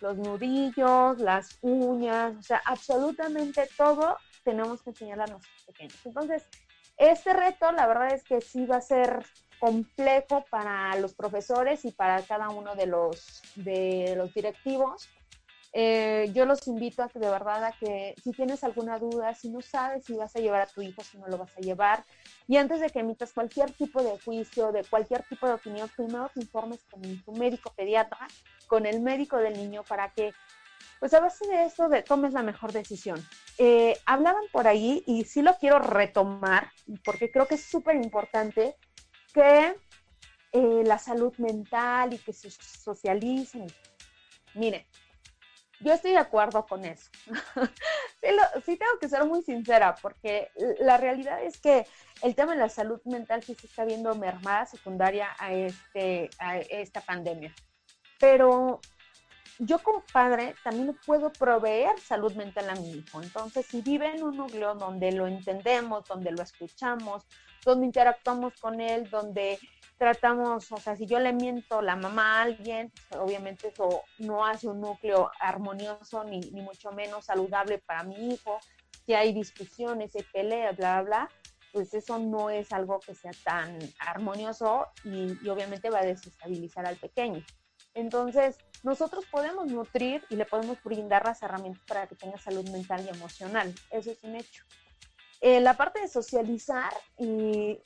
[0.00, 5.98] los nudillos, las uñas, o sea, absolutamente todo tenemos que enseñarle a nuestros pequeños.
[6.04, 6.48] Entonces,
[6.96, 9.24] este reto, la verdad es que sí va a ser
[9.58, 15.08] complejo para los profesores y para cada uno de los, de los directivos,
[15.78, 19.60] eh, yo los invito a que de verdad que si tienes alguna duda, si no
[19.60, 22.02] sabes si vas a llevar a tu hijo, si no lo vas a llevar,
[22.48, 26.30] y antes de que emitas cualquier tipo de juicio, de cualquier tipo de opinión, primero
[26.32, 28.26] te informes con tu médico pediatra,
[28.68, 30.32] con el médico del niño, para que,
[30.98, 33.22] pues a base de esto, tomes la mejor decisión.
[33.58, 36.70] Eh, hablaban por ahí, y sí lo quiero retomar,
[37.04, 38.76] porque creo que es súper importante
[39.34, 39.76] que
[40.52, 43.66] eh, la salud mental y que se socialicen.
[44.54, 44.86] Miren,
[45.80, 47.10] yo estoy de acuerdo con eso.
[48.64, 51.86] sí, tengo que ser muy sincera, porque la realidad es que
[52.22, 56.58] el tema de la salud mental sí se está viendo mermada secundaria a, este, a
[56.58, 57.54] esta pandemia.
[58.18, 58.80] Pero
[59.58, 63.22] yo como padre también puedo proveer salud mental a mi hijo.
[63.22, 67.26] Entonces, si vive en un núcleo donde lo entendemos, donde lo escuchamos,
[67.66, 69.58] donde interactuamos con él, donde
[69.98, 74.46] tratamos, o sea, si yo le miento la mamá a alguien, pues, obviamente eso no
[74.46, 78.58] hace un núcleo armonioso ni, ni mucho menos saludable para mi hijo.
[79.04, 81.30] Si hay discusiones, hay peleas, bla, bla, bla,
[81.72, 86.86] pues eso no es algo que sea tan armonioso y, y obviamente va a desestabilizar
[86.86, 87.44] al pequeño.
[87.94, 93.04] Entonces, nosotros podemos nutrir y le podemos brindar las herramientas para que tenga salud mental
[93.04, 93.74] y emocional.
[93.90, 94.64] Eso es un hecho.
[95.40, 97.78] Eh, la parte de socializar, y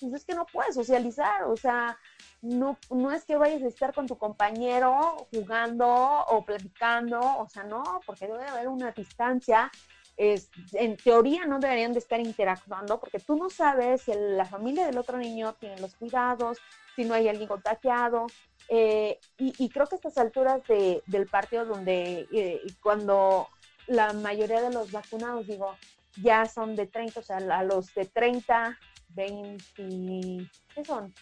[0.00, 1.98] pues es que no puedes socializar, o sea,
[2.40, 7.64] no, no es que vayas a estar con tu compañero jugando o platicando, o sea,
[7.64, 9.70] no, porque debe haber una distancia.
[10.16, 14.84] Es, en teoría no deberían de estar interactuando porque tú no sabes si la familia
[14.84, 16.58] del otro niño tiene los cuidados,
[16.96, 18.26] si no hay alguien contagiado.
[18.68, 23.48] Eh, y, creo que a estas alturas del partido donde eh, cuando
[23.86, 25.74] la mayoría de los vacunados, digo,
[26.22, 28.78] ya son de 30, o sea, a los de 30,
[29.10, 31.14] 20, ¿qué son?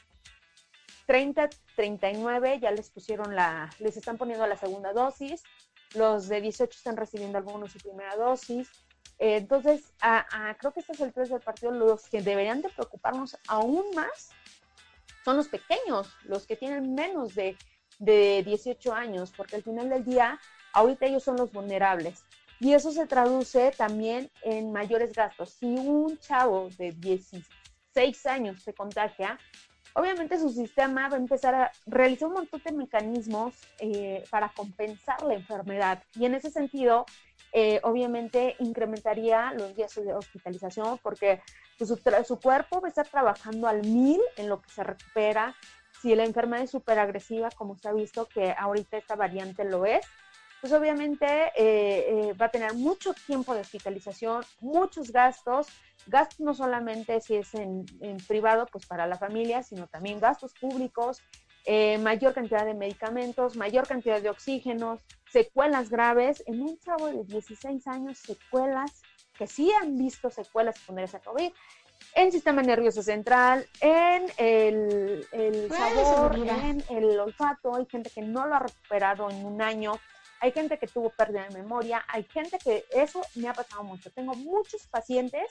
[1.07, 5.43] 30, 39 ya les pusieron la, les están poniendo la segunda dosis,
[5.95, 8.69] los de 18 están recibiendo algunos su primera dosis.
[9.19, 9.93] Eh, entonces,
[10.59, 14.31] creo que estas alturas del partido, los que deberían de preocuparnos aún más
[15.25, 17.57] son los pequeños, los que tienen menos de,
[17.99, 20.39] de 18 años, porque al final del día,
[20.73, 22.25] ahorita ellos son los vulnerables.
[22.61, 25.51] Y eso se traduce también en mayores gastos.
[25.51, 29.39] Si un chavo de 16 años se contagia,
[29.97, 35.23] obviamente su sistema va a empezar a realizar un montón de mecanismos eh, para compensar
[35.23, 36.03] la enfermedad.
[36.15, 37.07] Y en ese sentido,
[37.53, 41.41] eh, obviamente incrementaría los días de hospitalización porque
[41.79, 45.55] pues, su, su, cuerpo va a estar trabajando al mil en lo que se recupera.
[46.03, 49.87] Si la enfermedad es súper agresiva, como se ha visto que ahorita esta variante lo
[49.87, 50.05] es,
[50.61, 55.69] pues obviamente eh, eh, va a tener mucho tiempo de hospitalización, muchos gastos,
[56.07, 57.85] gastos no solamente si es en,
[58.27, 61.23] privado, pues para la familia, sino también gastos públicos,
[61.65, 66.43] eh, mayor cantidad de medicamentos, mayor cantidad de oxígenos, secuelas graves.
[66.47, 69.03] En un chavo de 16 años, secuelas
[69.37, 71.53] que sí han visto secuelas secundarias a COVID,
[72.15, 77.75] en sistema nervioso central, en el, el sabor, en el olfato.
[77.77, 79.93] Hay gente que no lo ha recuperado en un año.
[80.41, 82.05] Hay gente que tuvo pérdida de memoria.
[82.09, 84.11] Hay gente que eso me ha pasado mucho.
[84.11, 85.45] Tengo muchos pacientes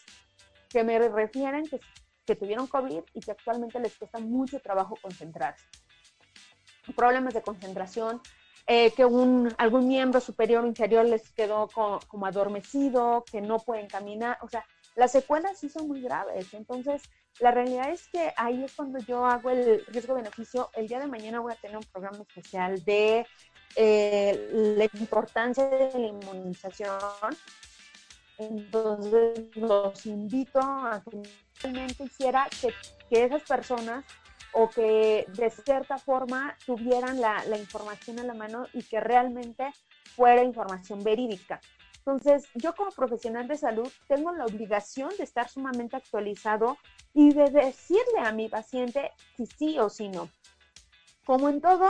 [0.70, 1.80] que me refieren que,
[2.36, 5.64] tuvieron COVID y que actualmente les cuesta mucho trabajo concentrarse.
[6.96, 8.20] Problemas de concentración,
[8.66, 14.40] eh, que algún miembro superior o inferior les quedó como adormecido, que no pueden caminar,
[14.42, 16.54] o sea, las secuelas sí son muy graves.
[16.54, 17.04] Entonces,
[17.40, 20.70] la realidad es que ahí es cuando yo hago el riesgo-beneficio.
[20.74, 23.28] El día de mañana voy a tener un programa especial de
[23.76, 27.00] eh, la importancia de la inmunización.
[28.38, 31.24] Entonces, los invito a que
[31.62, 32.74] realmente hiciera que,
[33.10, 34.06] que esas personas
[34.52, 39.70] o que de cierta forma tuvieran la, la, información a la mano y que realmente
[40.16, 41.60] fuera información verídica.
[41.98, 46.78] Entonces, yo como profesional de salud tengo la obligación de estar sumamente actualizado
[47.14, 50.30] y de decirle a mi paciente si sí o si no.
[51.26, 51.90] Como en todo,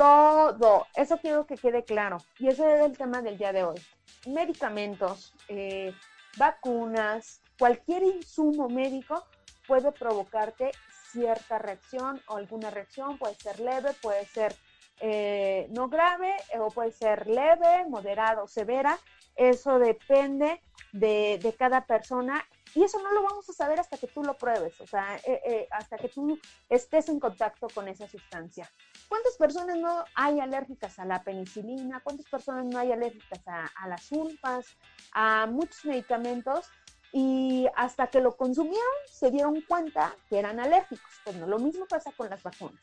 [0.00, 0.86] todo.
[0.94, 2.16] Eso quiero que quede claro.
[2.38, 3.78] Y ese es el tema del día de hoy.
[4.26, 5.92] Medicamentos, eh,
[6.38, 9.26] vacunas, cualquier insumo médico
[9.66, 10.70] puede provocarte
[11.12, 14.56] cierta reacción o alguna reacción, puede ser leve, puede ser
[15.02, 18.98] eh, no grave o puede ser leve, moderada o severa.
[19.36, 22.42] Eso depende de, cada persona
[22.74, 25.40] y eso no lo vamos a saber hasta que tú lo pruebes, o sea, eh,
[25.44, 26.38] eh, hasta que tú
[26.70, 28.70] estés en contacto con esa sustancia.
[29.10, 31.98] ¿Cuántas personas no hay alérgicas a la penicilina?
[31.98, 34.76] ¿Cuántas personas no hay alérgicas a, las sulfas,
[35.12, 36.70] a muchos medicamentos?
[37.12, 41.10] y hasta que lo consumieron se dieron cuenta que eran alérgicos.
[41.24, 42.80] Pues no, lo mismo pasa con las vacunas.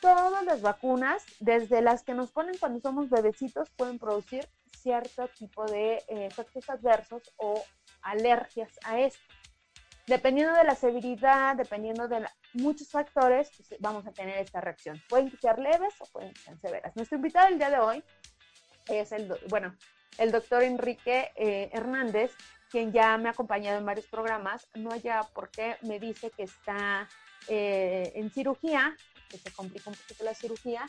[0.00, 5.64] Todas las vacunas, desde las que nos ponen cuando somos bebecitos, pueden producir cierto tipo
[5.64, 7.60] de eh, efectos adversos o
[8.02, 9.20] alergias a esto.
[10.06, 15.00] Dependiendo de la severidad, dependiendo de muchos factores, pues vamos a tener esta reacción.
[15.08, 16.94] Pueden ser leves o pueden ser severas.
[16.94, 18.04] Nuestro invitado el día de hoy
[18.86, 19.74] es el, bueno,
[20.18, 22.32] el doctor Enrique eh, Hernández,
[22.70, 26.42] quien ya me ha acompañado en varios programas, no haya por qué me dice que
[26.42, 27.08] está
[27.48, 28.94] eh, en cirugía,
[29.30, 30.86] que se complica un poquito la cirugía,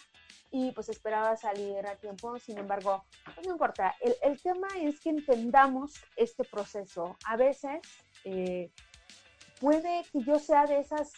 [0.52, 3.96] y pues esperaba salir a tiempo, sin embargo, pues no importa.
[4.02, 7.18] El, el tema es que entendamos este proceso.
[7.26, 7.82] A veces
[8.24, 8.72] eh,
[9.60, 11.12] puede que yo sea de esas,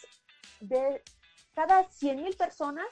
[0.60, 1.02] de
[1.54, 2.86] cada 100 mil personas,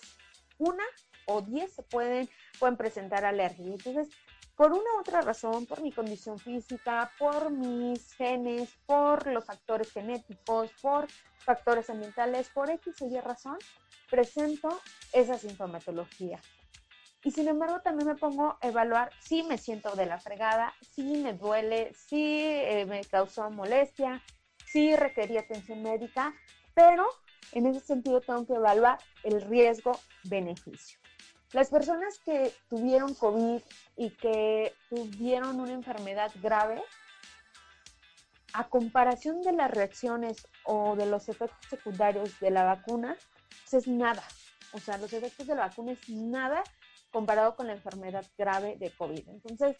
[0.58, 0.84] una
[1.26, 2.28] o 10 se pueden,
[2.58, 3.66] pueden presentar alergia.
[3.66, 4.08] Entonces,
[4.56, 9.92] por una u otra razón, por mi condición física, por mis genes, por los factores
[9.92, 13.58] genéticos, por factores ambientales, por X o Y razón,
[14.10, 14.80] presento
[15.12, 16.40] esa sintomatología.
[17.22, 21.02] Y sin embargo, también me pongo a evaluar si me siento de la fregada, si
[21.02, 24.22] me duele, si eh, me causó molestia,
[24.76, 26.34] si requería atención médica,
[26.74, 27.06] pero
[27.52, 30.98] en ese sentido tengo que evaluar el riesgo-beneficio.
[31.54, 33.62] Las personas que tuvieron COVID
[33.96, 36.82] y que tuvieron una enfermedad grave,
[38.52, 43.16] a comparación de las reacciones o de los efectos secundarios de la vacuna,
[43.48, 44.24] pues es nada.
[44.74, 46.62] O sea, los efectos de la vacuna es nada
[47.10, 49.26] comparado con la enfermedad grave de COVID.
[49.26, 49.74] Entonces,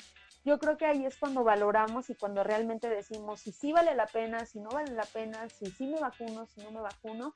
[0.47, 4.07] yo creo que ahí es cuando valoramos y cuando realmente decimos si sí vale la
[4.07, 7.35] pena, si no vale la pena, si sí me vacuno, si no me vacuno.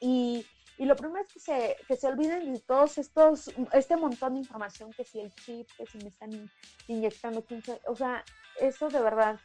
[0.00, 0.44] Y,
[0.78, 4.40] y lo primero es que se, que se olviden de todos estos, este montón de
[4.40, 6.50] información, que si el chip, que si me están
[6.88, 8.24] inyectando 15, o sea,
[8.58, 9.38] eso de verdad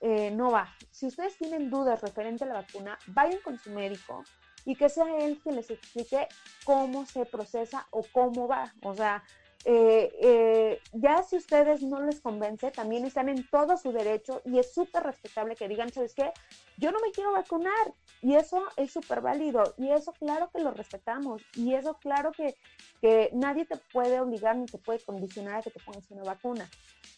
[0.00, 0.76] eh, no va.
[0.90, 4.24] Si ustedes tienen dudas referente a la vacuna, vayan con su médico
[4.66, 6.28] y que sea él quien les explique
[6.64, 8.74] cómo se procesa o cómo va.
[8.82, 9.24] O sea,
[9.64, 14.58] eh, eh, ya si ustedes no les convence, también están en todo su derecho y
[14.58, 16.32] es súper respetable que digan, ¿sabes qué?
[16.76, 20.70] Yo no me quiero vacunar y eso es súper válido y eso claro que lo
[20.70, 22.56] respetamos y eso claro que,
[23.00, 26.68] que nadie te puede obligar ni te puede condicionar a que te pongas una vacuna,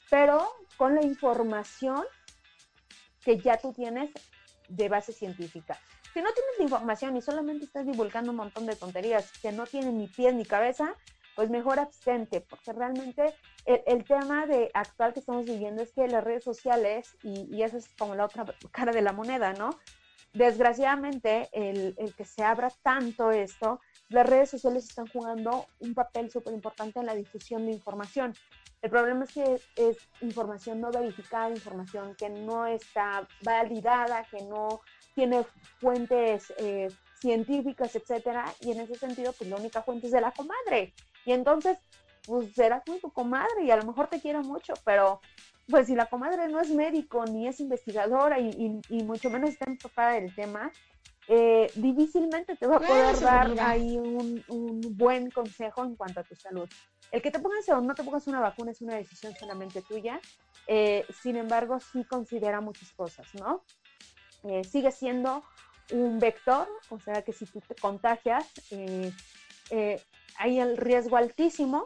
[0.09, 2.05] pero con la información
[3.25, 4.11] que ya tú tienes
[4.69, 5.79] de base científica.
[6.15, 9.67] Si no tienes la información y solamente estás divulgando un montón de tonterías que no
[9.67, 10.95] tienen ni pies ni cabeza,
[11.37, 13.35] pues mejor abstente, porque realmente
[13.67, 17.77] el, tema de actual que estamos viviendo es que las redes sociales, y, y esa
[17.77, 19.71] es como la otra cara de la moneda, ¿no?
[20.37, 26.31] desgraciadamente, el, el, que se abra tanto esto, las redes sociales están jugando un papel
[26.31, 28.35] súper importante en la difusión de información.
[28.83, 34.81] El problema es que es información no verificada, información que no está validada, que no
[35.15, 35.43] tiene
[35.81, 40.33] fuentes eh, científicas, etcétera, y en ese sentido, pues la única fuente es de la
[40.33, 40.93] comadre.
[41.27, 41.77] Y entonces,
[42.25, 45.21] pues serás muy tu comadre y a lo mejor te quiero mucho, pero
[45.69, 49.65] pues si la comadre no es médico ni es investigadora y, y, mucho menos está
[49.67, 50.71] empapada del tema,
[51.29, 56.23] eh, difícilmente te va a poder dar ahí un, un, buen consejo en cuanto a
[56.23, 56.69] tu salud.
[57.11, 60.21] El que te pongas o no te pongas una vacuna es una decisión solamente tuya,
[60.69, 63.65] eh, sin embargo sí considera muchas cosas, ¿no?
[64.45, 65.43] Eh, sigue siendo
[65.93, 68.45] un vector, o sea que si tú te contagias,
[69.71, 71.85] hay el riesgo altísimo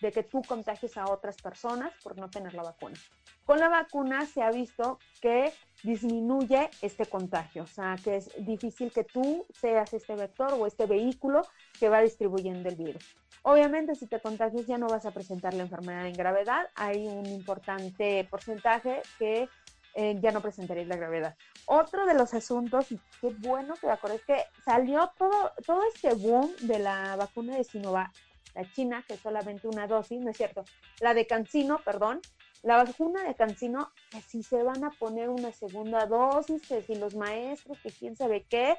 [0.00, 2.96] de que tú contagies a otras personas por no tener la vacuna.
[3.44, 8.92] Con la vacuna se ha visto que disminuye este contagio, o sea, que es difícil
[8.92, 11.42] que tú seas este vector o este vehículo
[11.78, 13.16] que va distribuyendo el virus.
[13.42, 16.68] Obviamente, si te contagias ya no vas a presentar la enfermedad en gravedad.
[16.74, 19.48] Hay un importante porcentaje que
[19.94, 21.36] eh, ya no presentaréis la gravedad.
[21.66, 26.14] Otro de los asuntos, y qué bueno que acuerdo, es que salió todo, todo este
[26.14, 28.12] boom de la vacuna de Sinovac,
[28.54, 30.64] la china, que es solamente una dosis, no es cierto,
[31.00, 32.20] la de Cancino, perdón,
[32.62, 36.94] la vacuna de Cancino, que si se van a poner una segunda dosis, que si
[36.94, 38.76] los maestros, que quién sabe qué,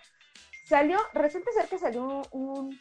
[0.65, 2.79] salió, resulta ser que salió un,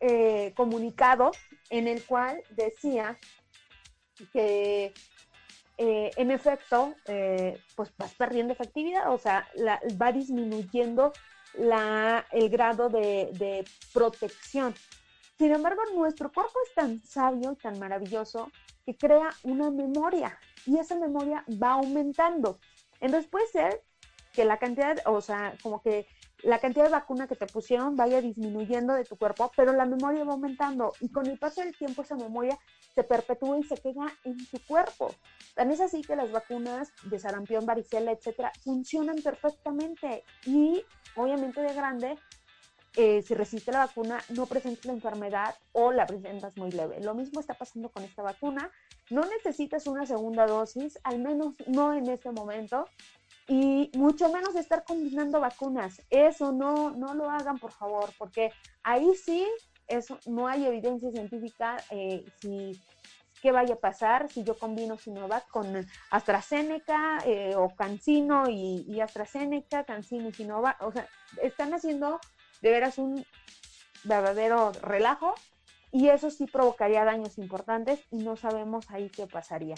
[0.00, 1.30] eh, comunicado
[1.68, 3.18] en el cual decía
[4.32, 4.94] que
[5.82, 9.48] eh, en efecto, eh, pues vas perdiendo efectividad, o sea,
[9.98, 11.10] va disminuyendo
[11.54, 13.64] la, el grado de, de,
[13.94, 14.74] protección.
[15.38, 18.52] Sin embargo, nuestro cuerpo es tan sabio y tan maravilloso
[18.84, 22.58] que crea una memoria y esa memoria va aumentando.
[23.00, 23.82] Entonces puede ser
[24.34, 26.06] que la cantidad, o sea, como que
[26.42, 30.24] la cantidad de vacuna que te pusieron vaya disminuyendo de tu cuerpo, pero la memoria
[30.24, 32.58] va aumentando y con el paso del tiempo esa memoria
[32.94, 35.14] se perpetúa y se queda en tu cuerpo.
[35.54, 40.82] Tan es así que las vacunas de sarampión, varicela, etcétera, funcionan perfectamente y
[41.16, 42.16] obviamente de grande
[42.96, 47.00] eh, si resiste la vacuna, no presentas la enfermedad o la presentas muy leve.
[47.00, 48.70] Lo mismo está pasando con esta vacuna.
[49.10, 52.86] No necesitas una segunda dosis, al menos no en este momento,
[53.50, 56.00] y mucho menos estar combinando vacunas.
[56.08, 58.52] Eso no, no lo hagan, por favor, porque
[58.84, 59.44] ahí sí
[59.88, 62.80] eso, no hay evidencia científica eh, si
[63.42, 69.00] qué vaya a pasar si yo combino Sinovac con AstraZeneca eh, o Cancino y, y,
[69.00, 70.80] AstraZeneca, Cancino y Sinovac.
[70.82, 71.08] O sea,
[71.42, 72.20] están haciendo
[72.62, 73.26] de veras un
[74.04, 75.34] verdadero relajo
[75.90, 79.74] y eso sí provocaría daños importantes y no sabemos ahí qué pasaría.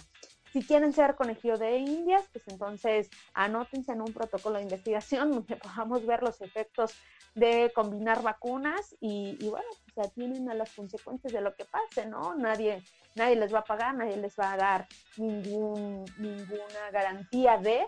[0.53, 5.57] Si quieren ser conejillo de indias, pues entonces anótense en un protocolo de investigación donde
[5.57, 6.95] podamos ver los efectos
[7.35, 12.35] de combinar vacunas y, bueno, pues atienen a las consecuencias de lo que pase, ¿no?
[12.35, 12.83] Nadie,
[13.15, 17.87] nadie les va a pagar, nadie les va a dar ningún, ninguna garantía de,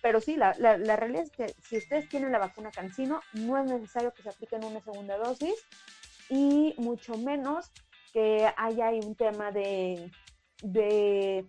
[0.00, 3.70] pero sí, la, la, realidad es que si ustedes tienen la vacuna Cancino, no es
[3.70, 5.54] necesario que se apliquen una segunda dosis
[6.28, 7.70] y mucho menos
[8.12, 10.10] que haya un tema de,
[10.62, 11.46] de,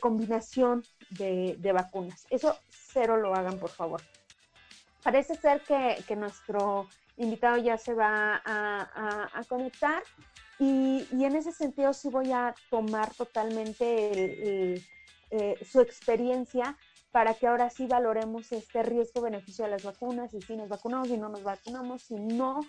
[0.00, 2.26] combinación de, vacunas.
[2.30, 4.02] Eso cero lo hagan, por favor.
[5.02, 10.02] Parece ser que, nuestro invitado ya se va a, conectar
[10.58, 14.74] y, en ese sentido sí voy a tomar totalmente
[15.30, 16.76] eh, su experiencia
[17.10, 21.16] para que ahora sí valoremos este riesgo-beneficio de las vacunas, y si nos vacunamos y
[21.16, 22.60] no nos vacunamos, si no,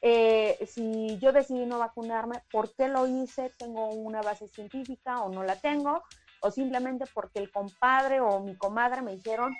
[0.00, 3.52] eh, si yo decidí no vacunarme, ¿por qué lo hice?
[3.58, 6.02] ¿Tengo una base científica o no la tengo?
[6.40, 9.54] O simplemente porque el compadre o mi comadre me dijeron,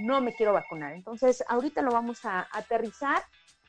[0.00, 0.92] no me quiero vacunar.
[0.92, 3.22] Entonces, ahorita lo vamos a aterrizar.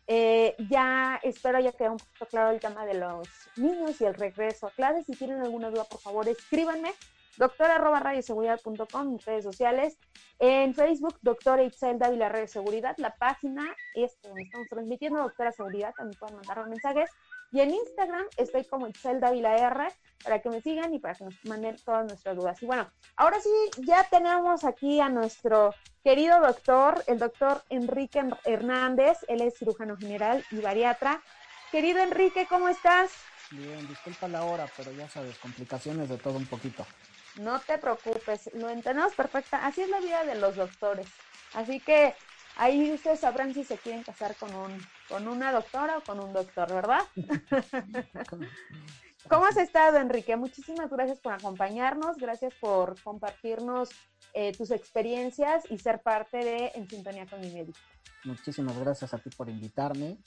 [0.10, 4.14] Eh, ya espero ya quede un poquito claro el tema de los niños y el
[4.14, 5.06] regreso a clases.
[5.06, 6.94] Si tienen alguna duda, por favor, escríbanme
[7.38, 9.98] doctora radioseguridad.com, mis redes sociales.
[10.40, 12.96] En Facebook, doctora Itzel Dávila Red Seguridad.
[12.98, 17.10] La página es donde estamos transmitiendo, doctora Seguridad, también pueden mandar mensajes.
[17.52, 19.88] Y en Instagram estoy como Itzel Dávila R
[20.24, 22.62] para que me sigan y para que nos manden todas nuestras dudas.
[22.62, 23.50] Y bueno, ahora sí,
[23.86, 29.20] ya tenemos aquí a nuestro querido doctor, el doctor Enrique Hernández.
[29.28, 31.22] Él es cirujano general y bariatra.
[31.72, 33.12] Querido Enrique, ¿cómo estás?
[33.52, 36.86] Bien, disculpa la hora, pero ya sabes, complicaciones de todo un poquito.
[37.40, 39.66] No te preocupes, lo entendemos perfecta.
[39.66, 41.08] Así es la vida de los doctores.
[41.54, 42.14] Así que
[42.58, 44.78] ahí ustedes sabrán si se quieren casar con un
[45.08, 47.02] con una doctora o con un doctor, ¿verdad?
[49.30, 50.36] ¿Cómo has estado, Enrique?
[50.38, 53.90] Muchísimas gracias por acompañarnos, gracias por compartirnos
[54.34, 57.80] eh, tus experiencias y ser parte de En Sintonía con mi médico.
[58.24, 60.18] Muchísimas gracias a ti por invitarme.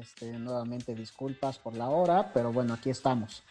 [0.00, 3.44] Este, nuevamente disculpas por la hora, pero bueno, aquí estamos.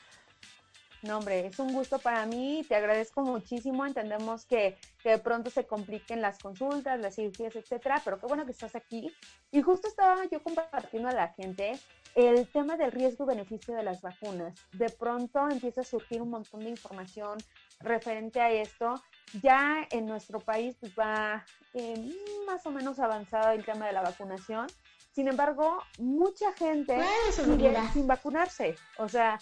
[1.03, 5.49] No, hombre, es un gusto para mí, te agradezco muchísimo, entendemos que, que, de pronto
[5.49, 9.13] se compliquen las consultas, las cirugías, etcétera, pero qué bueno que estás aquí.
[9.51, 11.77] Y justo estaba yo compartiendo a la gente
[12.15, 14.55] el tema del riesgo-beneficio de las vacunas.
[14.71, 17.37] De pronto empieza a surgir un montón de información
[17.81, 18.95] referente a esto.
[19.41, 21.43] Ya en nuestro país pues va
[21.73, 22.11] eh,
[22.45, 24.67] más o menos avanzado el tema de la vacunación.
[25.11, 26.99] Sin embargo, mucha gente
[27.31, 28.75] sigue sin vacunarse.
[28.97, 29.39] O sea,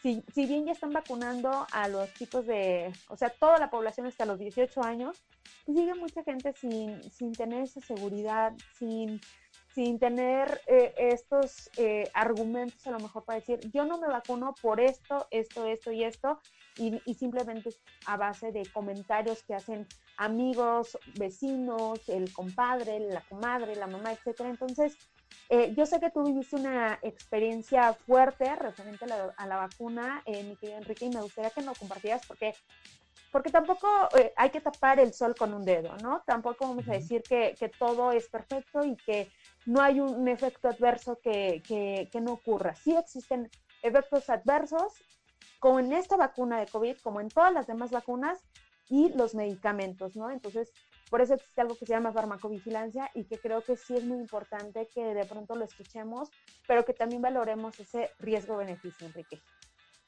[0.00, 4.06] si, si, bien ya están vacunando a los chicos de, o sea, toda la población
[4.06, 5.22] hasta los 18 años,
[5.66, 9.20] pues sigue mucha gente sin, sin tener esa seguridad, sin,
[9.74, 14.54] sin tener eh, estos eh, argumentos a lo mejor para decir, yo no me vacuno
[14.62, 16.40] por esto, esto, esto y esto,
[16.76, 17.70] y, y, simplemente
[18.06, 19.86] a base de comentarios que hacen
[20.16, 24.48] amigos, vecinos, el compadre, la comadre, la mamá, etcétera.
[24.48, 24.96] Entonces,
[25.48, 30.22] eh, yo sé que tú viviste una experiencia fuerte referente a la, a la vacuna,
[30.26, 32.54] eh, mi querido Enrique, y me gustaría que nos compartieras porque,
[33.30, 36.22] porque tampoco eh, hay que tapar el sol con un dedo, ¿no?
[36.26, 39.30] Tampoco vamos a decir que, que todo es perfecto y que
[39.66, 42.74] no hay un efecto adverso que, que, que no ocurra.
[42.74, 43.50] Sí existen
[43.82, 44.94] efectos adversos,
[45.58, 48.38] como en esta vacuna de COVID, como en todas las demás vacunas,
[48.88, 50.30] y los medicamentos, ¿no?
[50.30, 50.70] Entonces,
[51.12, 54.16] por eso existe algo que se llama farmacovigilancia y que creo que sí es muy
[54.16, 56.30] importante que de pronto lo escuchemos,
[56.66, 59.38] pero que también valoremos ese riesgo-beneficio, Enrique.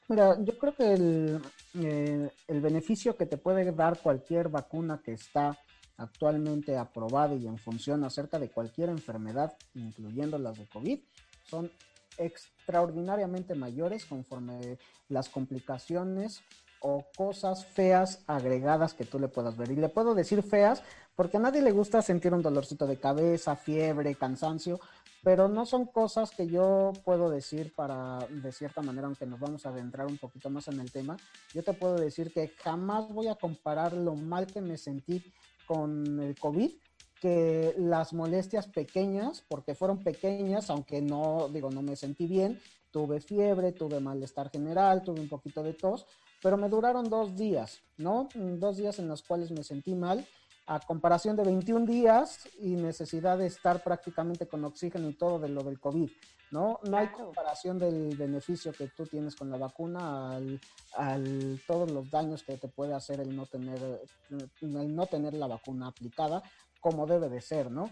[0.07, 1.41] Mira, yo creo que el,
[1.75, 5.55] eh, el beneficio que te puede dar cualquier vacuna que está
[5.97, 10.99] actualmente aprobada y en función acerca de cualquier enfermedad, incluyendo las de COVID,
[11.43, 11.69] son
[12.17, 14.79] extraordinariamente mayores conforme
[15.09, 16.41] las complicaciones
[16.87, 19.71] o cosas feas agregadas que tú le puedas ver.
[19.71, 20.83] Y le puedo decir feas
[21.15, 24.79] porque a nadie le gusta sentir un dolorcito de cabeza, fiebre, cansancio,
[25.23, 29.65] pero no son cosas que yo puedo decir para, de cierta manera, aunque nos vamos
[29.65, 31.17] a adentrar un poquito más en el tema,
[31.55, 35.23] yo te puedo decir que jamás voy a comparar lo mal que me sentí
[35.65, 36.71] con el COVID
[37.19, 42.59] que las molestias pequeñas, porque fueron pequeñas, aunque no, digo, no me sentí bien,
[42.95, 46.05] tuve fiebre, tuve malestar general, tuve un poquito de tos,
[46.41, 48.29] pero me duraron dos días, ¿no?
[48.33, 50.25] Dos días en los cuales me sentí mal,
[50.65, 55.49] a comparación de 21 días y necesidad de estar prácticamente con oxígeno y todo de
[55.49, 56.09] lo del COVID,
[56.51, 56.79] ¿no?
[56.83, 60.61] No hay comparación del beneficio que tú tienes con la vacuna al,
[60.95, 63.77] al, todos los daños que te puede hacer el no tener,
[64.61, 66.41] el no tener la vacuna aplicada
[66.79, 67.89] como debe de ser, ¿no?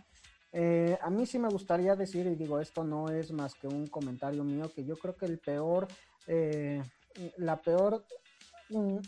[0.54, 3.88] Eh, a mí sí me gustaría decir, y digo, esto no es más que un
[3.88, 5.88] comentario mío, que yo creo que el peor,
[6.28, 6.82] eh,
[7.38, 8.06] la peor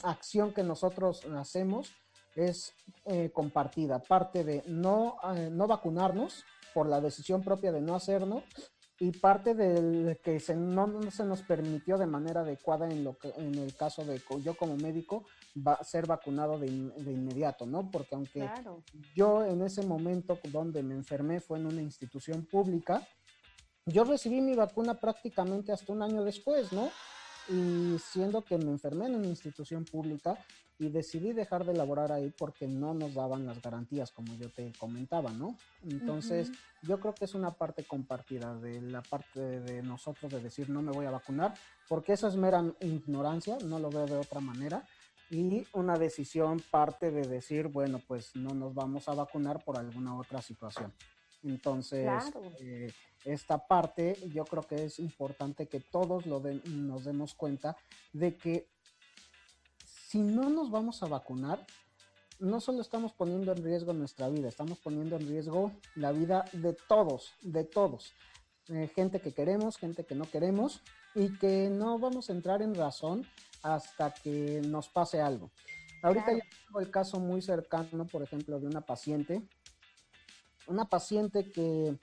[0.03, 1.93] acción que nosotros hacemos
[2.35, 2.73] es
[3.05, 6.43] eh, compartida, parte de no, eh, no vacunarnos
[6.73, 8.43] por la decisión propia de no hacerlo
[8.99, 13.17] y parte del que se, no, no, se nos permitió de manera adecuada en, lo
[13.17, 15.25] que, en el caso de yo como médico
[15.55, 17.89] va, ser vacunado de, de, inmediato, ¿no?
[17.89, 18.83] Porque aunque claro.
[19.15, 23.07] yo en ese momento donde me enfermé fue en una institución pública,
[23.85, 26.89] yo recibí mi vacuna prácticamente hasta un año después, ¿no?
[27.47, 30.37] y siendo que me enfermé en una institución pública
[30.77, 34.73] y decidí dejar de laborar ahí porque no nos daban las garantías como yo te
[34.77, 35.57] comentaba, ¿no?
[35.83, 36.87] Entonces, uh -huh.
[36.87, 40.81] yo creo que es una parte compartida de la parte de nosotros de decir no
[40.81, 41.53] me voy a vacunar,
[41.87, 44.85] porque eso es mera ignorancia, no lo veo de otra manera,
[45.30, 50.17] y una decisión parte de decir, bueno, pues no nos vamos a vacunar por alguna
[50.17, 50.93] otra situación.
[51.43, 52.41] Entonces, claro.
[52.59, 52.91] eh,
[53.23, 57.76] esta parte yo creo que es importante que todos lo de, nos demos cuenta
[58.13, 58.67] de que
[59.86, 61.65] si no nos vamos a vacunar,
[62.39, 66.73] no solo estamos poniendo en riesgo nuestra vida, estamos poniendo en riesgo la vida de
[66.88, 68.13] todos, de todos.
[68.69, 70.82] Eh, gente que queremos, gente que no queremos
[71.13, 73.26] y que no vamos a entrar en razón
[73.74, 75.51] hasta que nos pase algo.
[76.01, 76.39] Ahorita claro.
[76.39, 79.41] ya tengo el caso muy cercano, por ejemplo, de una paciente
[80.68, 81.97] una paciente que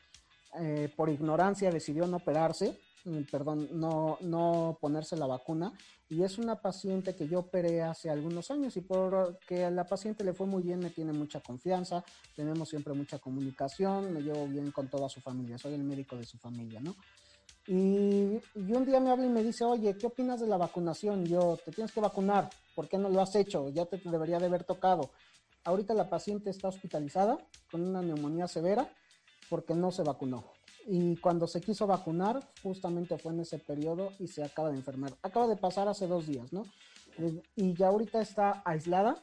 [0.60, 5.72] eh, por ignorancia decidió no operarse, mm, perdón, no, no ponerse la vacuna,
[6.08, 10.24] y es una paciente que yo operé hace algunos años y porque a la paciente
[10.24, 12.04] le fue muy bien, me tiene mucha confianza,
[12.36, 16.24] tenemos siempre mucha comunicación, me llevo bien con toda su familia, soy el médico de
[16.24, 16.94] su familia, ¿no?
[17.66, 21.24] Y, y, un día me habla y me dice, oye, ¿qué opinas de la vacunación?
[21.24, 23.68] Yo, te tienes que vacunar, ¿por qué no lo has hecho?
[23.68, 25.10] Ya te debería de haber tocado.
[25.64, 27.38] Ahorita la paciente está hospitalizada
[27.70, 28.90] con una neumonía severa
[29.48, 30.44] porque no se vacunó.
[30.86, 35.12] Y cuando se quiso vacunar, justamente fue en ese periodo y se acaba de enfermar.
[35.22, 36.64] Acaba de pasar hace dos días, ¿no?
[37.54, 39.22] Y ya ahorita está aislada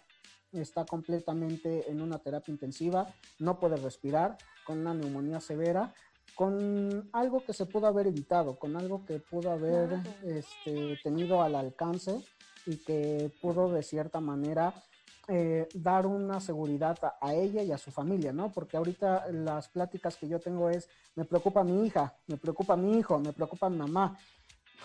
[0.51, 5.93] está completamente en una terapia intensiva, no puede respirar, con una neumonía severa,
[6.35, 11.55] con algo que se pudo haber evitado, con algo que pudo haber este, tenido al
[11.55, 12.23] alcance
[12.65, 14.73] y que pudo de cierta manera
[15.31, 18.51] eh, dar una seguridad a, ella y a su familia, ¿no?
[18.51, 22.97] Porque ahorita las pláticas que yo tengo es, me preocupa mi hija, me preocupa mi
[22.97, 24.17] hijo, me preocupa mi mamá.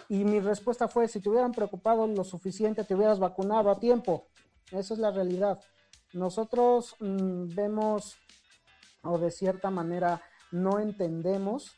[0.08, 4.26] Y mi respuesta fue, si te hubieran preocupado lo suficiente, te hubieras vacunado a tiempo.
[4.70, 5.60] Esa es la realidad.
[6.12, 8.16] Nosotros mm, vemos,
[9.02, 10.20] o de cierta manera,
[10.54, 11.72] no entendemos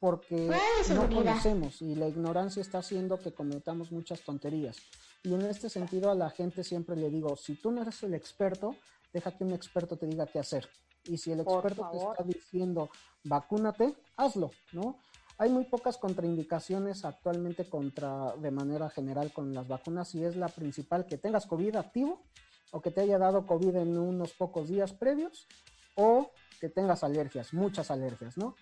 [0.00, 0.50] porque
[0.94, 4.78] no conocemos y la ignorancia está haciendo que cometamos muchas tonterías.
[5.22, 8.14] Y en este sentido a la gente siempre le digo, si tú no eres el
[8.14, 8.74] experto,
[9.12, 10.66] deja que un experto te diga qué hacer.
[11.04, 12.88] Y si el experto te está diciendo,
[13.22, 14.96] vacúnate, hazlo, ¿no?
[15.36, 20.48] Hay muy pocas contraindicaciones actualmente contra, de manera general con las vacunas y es la
[20.48, 22.22] principal que tengas COVID activo
[22.70, 25.46] o que te haya dado COVID en unos pocos días previos
[25.94, 26.30] o
[26.60, 28.54] que tengas alergias, muchas alergias, ¿no?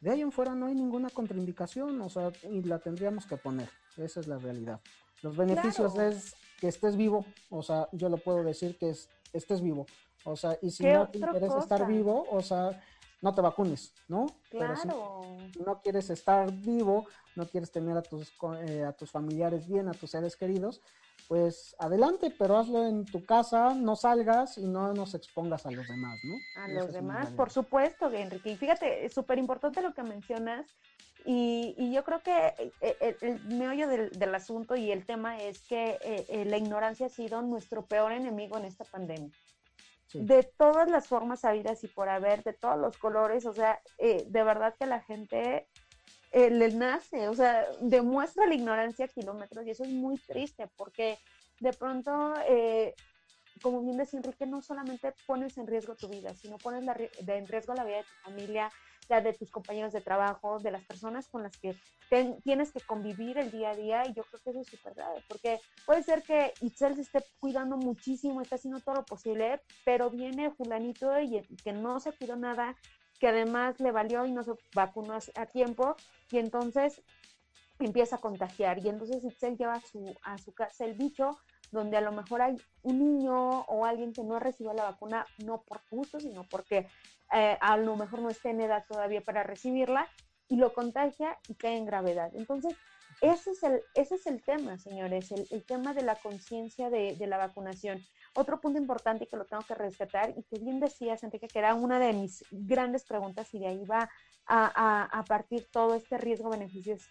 [0.00, 3.68] De ahí en fuera no hay ninguna contraindicación, o sea, y la tendríamos que poner,
[3.96, 4.80] esa es la realidad.
[5.22, 9.60] Los beneficios es que estés vivo, o sea, yo lo puedo decir que es, estés
[9.60, 9.86] vivo,
[10.24, 12.80] o sea, y si no te interesa estar vivo, o sea,
[13.22, 14.26] no te vacunes, ¿no?
[14.50, 15.22] Claro.
[15.52, 17.06] si no quieres estar vivo,
[17.36, 18.32] no quieres tener a tus,
[18.66, 20.80] eh, a tus familiares bien, a tus seres queridos,
[21.28, 25.86] pues adelante, pero hazlo en tu casa, no salgas y no nos expongas a los
[25.86, 26.62] demás, ¿no?
[26.62, 28.50] A los demás, por supuesto, Enrique.
[28.50, 30.66] Y fíjate, es súper importante lo que mencionas.
[31.24, 36.44] Y, yo creo que eh, el, meollo del, asunto y el tema es que eh,
[36.44, 39.30] la ignorancia ha sido nuestro peor enemigo en esta pandemia
[40.14, 44.24] de todas las formas habidas y por haber, de todos los colores, o sea, eh,
[44.28, 45.66] de verdad que la gente
[46.32, 50.68] eh, le nace, o sea, demuestra la ignorancia a kilómetros y eso es muy triste
[50.76, 51.18] porque
[51.60, 52.94] de pronto, eh,
[53.62, 56.84] como bien decía Enrique, no solamente pones en riesgo tu vida, sino pones
[57.18, 58.70] en riesgo la vida de tu familia,
[59.08, 61.76] de tus compañeros de trabajo, de las personas con las que
[62.44, 65.22] tienes que convivir el día a día y yo creo que eso es súper grave,
[65.28, 70.10] porque puede ser que Itzel se esté cuidando muchísimo, está haciendo todo lo posible, pero
[70.10, 72.76] viene fulanito y que no se cuidó nada,
[73.18, 75.96] que además le valió y no se vacunó a tiempo
[76.30, 77.02] y entonces
[77.78, 81.38] empieza a contagiar y entonces Itzel lleva su, a su casa el bicho
[81.72, 85.62] donde a lo mejor hay un niño o alguien que no recibido la vacuna, no
[85.62, 86.86] por gusto, sino porque
[87.32, 90.08] eh, a lo mejor no esté en edad todavía para recibirla,
[90.52, 92.30] y lo contagia y cae en gravedad.
[92.34, 92.76] Entonces,
[93.22, 97.38] ese es el, ese es el tema, señores, el, tema de la conciencia de, la
[97.38, 98.02] vacunación.
[98.34, 101.74] Otro punto importante que lo tengo que rescatar y que bien decías, Enrique, que era
[101.74, 104.10] una de mis grandes preguntas y de ahí va
[104.44, 107.08] a, a, a partir todo este riesgo-beneficios.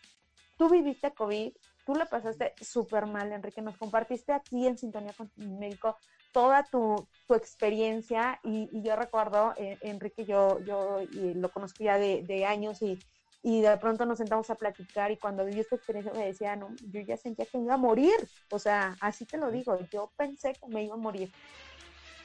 [0.56, 1.54] Tú viviste COVID,
[1.86, 3.62] tú le pasaste súper mal, Enrique.
[3.62, 5.98] Nos compartiste aquí en Sintonía con tu médico
[6.32, 12.24] toda tu, tu experiencia y, yo recuerdo, eh, Enrique, yo, yo lo conozco ya de,
[12.24, 12.98] de años y,
[13.44, 16.70] y, de pronto nos sentamos a platicar y cuando viví esta experiencia me decía, no,
[16.90, 18.16] yo ya sentía que me iba a morir.
[18.52, 21.32] O sea, así te lo digo, yo pensé que me iba a morir.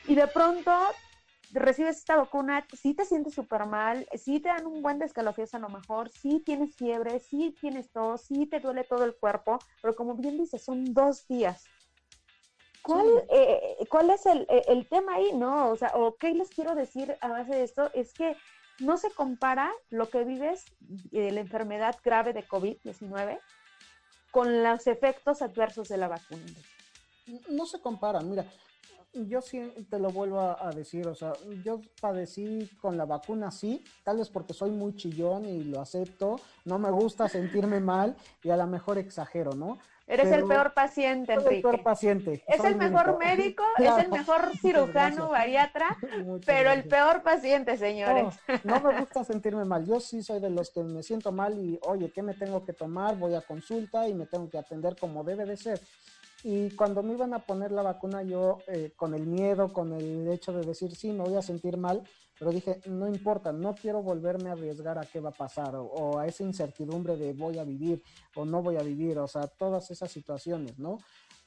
[0.07, 0.73] Y de pronto
[1.59, 5.59] recibes esta vacuna, sí te sientes súper mal, sí te dan un buen descalofríos a
[5.59, 9.95] lo mejor, sí tienes fiebre, sí tienes tos, sí te duele todo el cuerpo, pero
[9.95, 11.65] como bien dices, son dos días.
[12.83, 15.71] ¿Cuál, eh, ¿cuál es el, el, tema ahí, no?
[15.71, 18.37] O sea, o qué les quiero decir a base de esto, es que
[18.79, 23.41] no se compara lo que vives de la enfermedad grave de COVID-19
[24.31, 26.45] con los efectos adversos de la vacuna.
[27.49, 28.47] No se comparan, mira,
[29.25, 31.33] yo sí te lo vuelvo a, decir, o sea,
[31.65, 36.37] yo padecí con la vacuna, sí, tal vez porque soy muy chillón y lo acepto,
[36.65, 39.79] no me gusta sentirme mal y a lo mejor exagero, ¿no?
[40.09, 41.57] Eres el peor paciente, Enrique.
[41.57, 42.45] el peor paciente.
[42.47, 45.97] Es el mejor médico, es el mejor cirujano, bariatra,
[46.47, 48.39] pero el peor paciente, señores.
[48.63, 49.85] No, no, me gusta sentirme mal.
[49.85, 52.73] Yo sí soy de los que me siento mal y, oye, ¿qué me tengo que
[52.73, 53.17] tomar?
[53.17, 55.81] Voy a consulta y me tengo que atender como debe de ser.
[56.49, 60.29] Y cuando me iban a poner la vacuna, yo eh, con el miedo, con el
[60.29, 62.05] hecho de decir, sí, me voy a sentir mal,
[62.39, 66.21] pero dije, no importa, no quiero volverme a arriesgar a qué va a pasar o,
[66.21, 68.01] a esa incertidumbre de voy a vivir
[68.37, 70.99] o no voy a vivir, o sea, todas esas situaciones, ¿no?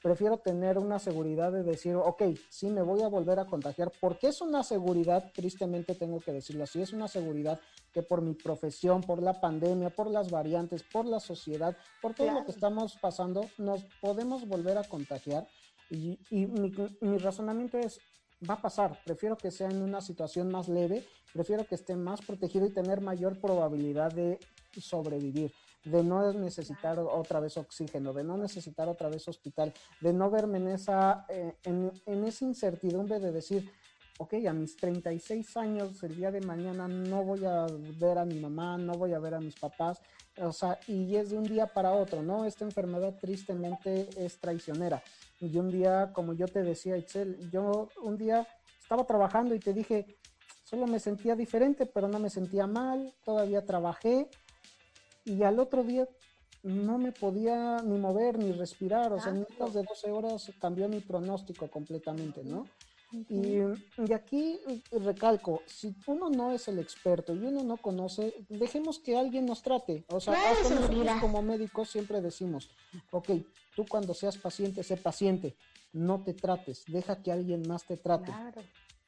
[0.02, 4.28] Prefiero tener una seguridad de decir, ok, sí me voy a volver a contagiar, porque
[4.28, 7.60] es una seguridad, tristemente tengo que decirlo así, es una seguridad
[7.92, 12.30] que por mi profesión, por la pandemia, por las variantes, por la sociedad, por todo
[12.30, 15.46] lo que estamos pasando, nos podemos volver a contagiar.
[15.90, 18.00] Y, mi, mi, razonamiento es,
[18.48, 22.22] va a pasar, prefiero que sea en una situación más leve, prefiero que esté más
[22.22, 24.38] protegido y tener mayor probabilidad de
[24.80, 25.52] sobrevivir,
[25.84, 30.58] de no necesitar otra vez oxígeno, de no necesitar otra vez hospital, de no verme
[30.58, 33.70] en esa, eh, en, esa incertidumbre de decir,
[34.18, 37.66] ok, a mis 36 años, el día de mañana no voy a
[37.98, 40.00] ver a mi mamá, no voy a ver a mis papás,
[40.38, 42.44] o sea, y es de un día para otro, ¿no?
[42.44, 45.02] Esta enfermedad tristemente es traicionera.
[45.38, 48.46] Y un día, como yo te decía, Itzel, yo un día
[48.80, 50.18] estaba trabajando y te dije,
[50.64, 54.28] solo me sentía diferente, pero no me sentía mal, todavía trabajé,
[55.24, 56.08] y al otro día
[56.62, 60.88] no me podía ni mover ni respirar, o sea, en menos de 12 horas cambió
[60.88, 62.66] mi pronóstico completamente, ¿no?
[63.28, 64.60] Y, aquí
[64.92, 69.62] recalco, si uno no es el experto y uno no conoce, dejemos que alguien nos
[69.62, 70.04] trate.
[70.08, 72.70] O sea, nosotros como médicos siempre decimos,
[73.10, 73.30] ok,
[73.74, 75.56] tú cuando seas paciente, sé paciente,
[75.92, 78.32] no te trates, deja que alguien más te trate.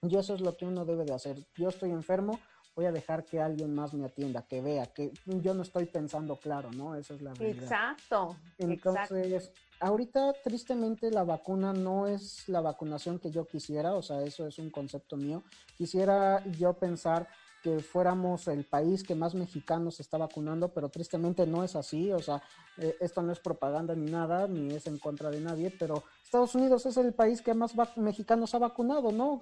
[0.03, 1.47] Y eso es lo que uno debe de hacer.
[1.55, 2.41] Yo estoy enfermo,
[2.75, 6.37] voy a dejar que alguien más me atienda, que vea, que yo no estoy pensando
[6.37, 6.95] claro, ¿no?
[6.95, 7.65] Esa es la realidad.
[7.65, 8.37] Exacto.
[8.59, 14.47] Entonces, ahorita tristemente la vacuna no es la vacunación que yo quisiera, o sea, eso
[14.47, 15.43] es un concepto mío.
[15.77, 17.29] Quisiera yo pensar
[17.63, 22.19] que fuéramos el país que más mexicanos está vacunando, pero tristemente no es así, o
[22.19, 22.43] sea,
[22.79, 26.55] eh, esto no es propaganda ni nada, ni es en contra de nadie, pero Estados
[26.57, 29.41] Unidos es el país que más mexicanos ha vacunado, ¿no?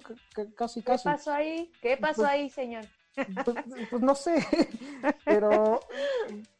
[0.55, 1.03] casi, casi.
[1.03, 1.71] ¿Qué pasó ahí?
[1.81, 2.85] ¿Qué pasó pues ahí, señor?
[3.15, 3.57] Pues,
[3.89, 4.35] pues, no sé,
[5.25, 5.79] pero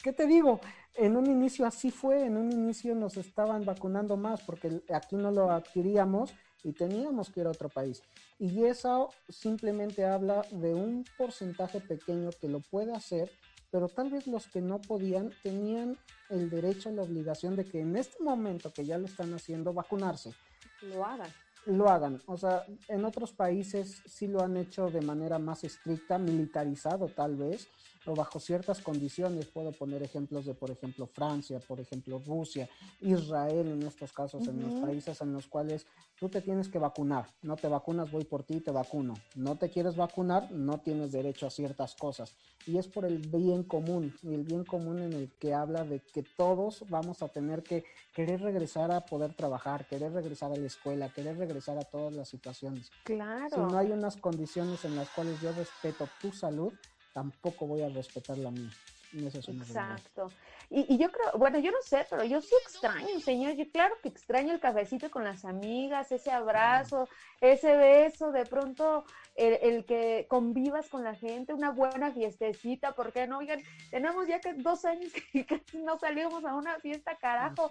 [0.03, 0.59] ¿qué te digo?
[0.95, 5.31] En un inicio así fue, en un inicio nos estaban vacunando más porque aquí no
[5.31, 6.33] lo adquiríamos
[6.63, 8.03] y teníamos que ir a otro país.
[8.37, 13.31] Y eso simplemente habla de un porcentaje pequeño que lo puede hacer,
[13.71, 15.97] pero tal vez los que no podían tenían
[16.29, 20.33] el derecho, la obligación de que en este momento que ya lo están haciendo, vacunarse.
[20.81, 21.31] Lo hagan
[21.65, 22.21] lo hagan.
[22.25, 27.35] O sea, en otros países sí lo han hecho de manera más estricta, militarizado tal
[27.35, 27.69] vez,
[28.05, 29.45] o bajo ciertas condiciones.
[29.47, 32.69] Puedo poner ejemplos de, por ejemplo, Francia, por ejemplo, Rusia,
[33.01, 35.85] Israel en estos casos, en los países en los cuales
[36.19, 37.27] tú te tienes que vacunar.
[37.41, 39.15] No te vacunas, voy por ti y te vacuno.
[39.35, 42.35] No te quieres vacunar, no tienes derecho a ciertas cosas.
[42.67, 46.23] Y es por el bien común, el bien común en el que habla de que
[46.23, 47.83] todos vamos a tener que
[48.13, 52.29] querer regresar a poder trabajar, querer regresar a la escuela, querer regresar a todas las
[52.29, 52.91] situaciones.
[53.03, 53.49] Claro.
[53.49, 56.71] Si no hay unas condiciones en las cuales yo respeto tu salud,
[57.13, 58.71] tampoco voy a respetar la mía.
[59.13, 60.31] Exacto.
[60.69, 63.55] Y, yo creo, bueno, yo no sé, pero yo sí extraño, señor.
[63.55, 67.09] Yo claro que extraño el cafecito con las amigas, ese abrazo,
[67.41, 69.03] ese beso, de pronto
[69.35, 74.53] el, que convivas con la gente, una buena fiestecita, porque no, oigan, tenemos ya que
[74.53, 77.69] dos años que casi no salimos a una fiesta, carajo.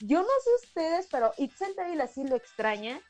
[0.00, 3.00] Yo no sé ustedes, pero Itzel Dávila sí lo extraña.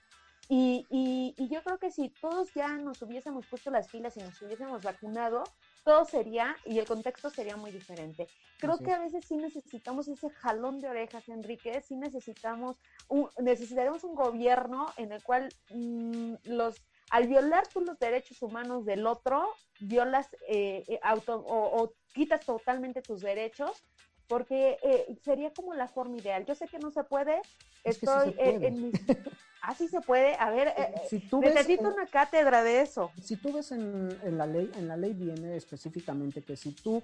[0.48, 4.20] Y, y, y, yo creo que si todos ya nos hubiésemos puesto las pilas y
[4.20, 5.44] nos hubiésemos vacunado,
[5.84, 8.28] todo sería y el contexto sería muy diferente.
[8.58, 12.76] Creo que a veces sí necesitamos ese jalón de orejas, Enrique, sí necesitamos
[13.08, 16.80] un, necesitaremos un gobierno en el cual mm, los
[17.12, 19.46] al violar tú los derechos humanos del otro,
[19.80, 23.84] violas eh, eh, auto, o, quitas totalmente tus derechos,
[24.28, 26.44] porque eh, sería como la forma ideal.
[26.46, 27.40] Yo sé que no se puede,
[27.84, 28.92] estoy en mi...
[29.64, 30.34] Ah, sí se puede.
[30.40, 33.12] A ver, eh, si necesito una cátedra de eso.
[33.22, 37.00] Si tú ves en, en, la ley, en la ley viene específicamente que si tú,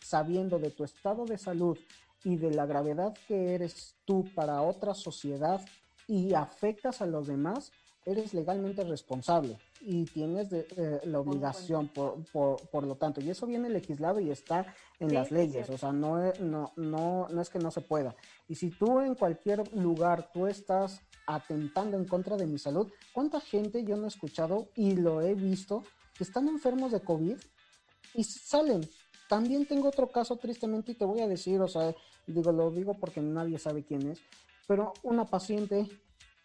[0.00, 1.78] sabiendo de tu estado de salud
[2.24, 5.60] y de la gravedad que eres tú para otra sociedad
[6.08, 7.72] y afectas a los demás,
[8.06, 13.46] eres legalmente responsable y tienes eh, la obligación, por, por, por, lo tanto, y eso
[13.46, 17.58] viene legislado y está en las leyes, o sea, no, no, no, no es que
[17.58, 18.14] no se pueda.
[18.48, 22.90] Y si tú en cualquier lugar tú estás atentando en contra de mi salud.
[23.12, 25.82] ¿Cuánta gente yo no he escuchado y lo he visto
[26.16, 27.36] que están enfermos de COVID
[28.14, 28.88] y salen?
[29.28, 31.94] También tengo otro caso tristemente y te voy a decir, o sea,
[32.26, 34.20] digo, lo digo porque nadie sabe quién es,
[34.68, 35.88] pero una paciente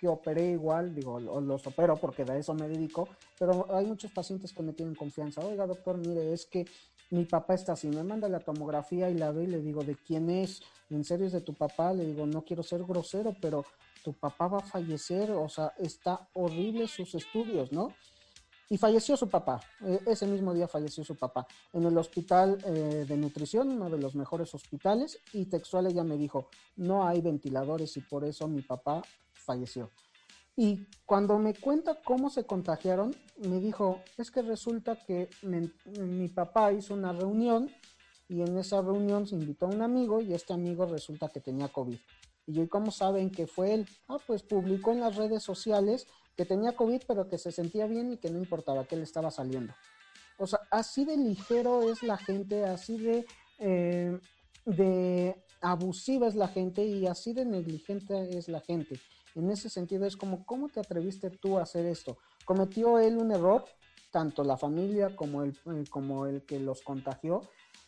[0.02, 4.52] que operé igual, digo, los opero porque de eso me dedico, pero hay muchos pacientes
[4.52, 5.46] que me tienen confianza.
[5.46, 6.66] Oiga, doctor, mire, es que
[7.12, 9.96] mi papá está así, me manda la tomografía y la ve y le digo, ¿de
[9.96, 10.64] quién es?
[10.90, 11.94] ¿En serio es de tu papá?
[11.94, 13.64] Le digo, no quiero ser grosero, pero
[14.04, 17.94] tu papá va a fallecer, o sea, está horrible sus estudios, ¿no?
[18.70, 23.06] Y falleció su papá, e, ese mismo día falleció su papá, en el hospital eh,
[23.08, 26.48] de nutrición, uno de los mejores hospitales, y textual ella me dijo,
[26.78, 29.04] no hay ventiladores y por eso mi papá
[29.42, 29.90] falleció.
[30.56, 36.74] Y cuando me cuenta cómo se contagiaron, me dijo, es que resulta que mi papá
[36.74, 37.70] hizo una reunión
[38.28, 41.70] y en esa reunión se invitó a un amigo y este amigo resulta que tenía
[41.70, 41.98] COVID.
[42.48, 43.88] Y yo, ¿cómo saben que fue él?
[44.08, 48.12] Ah, pues publicó en las redes sociales que tenía COVID, pero que se sentía bien
[48.12, 49.74] y que no importaba que él estaba saliendo.
[50.38, 53.26] O sea, así de ligero es la gente, así de
[53.60, 54.20] eh,
[54.66, 59.00] de abusiva es la gente y así de negligente es la gente.
[59.36, 62.18] En ese sentido es como, ¿cómo te atreviste tú a hacer esto?
[62.46, 63.66] ¿Cometió él un error?
[64.12, 67.42] Tanto la familia como el, eh, como el que los contagió,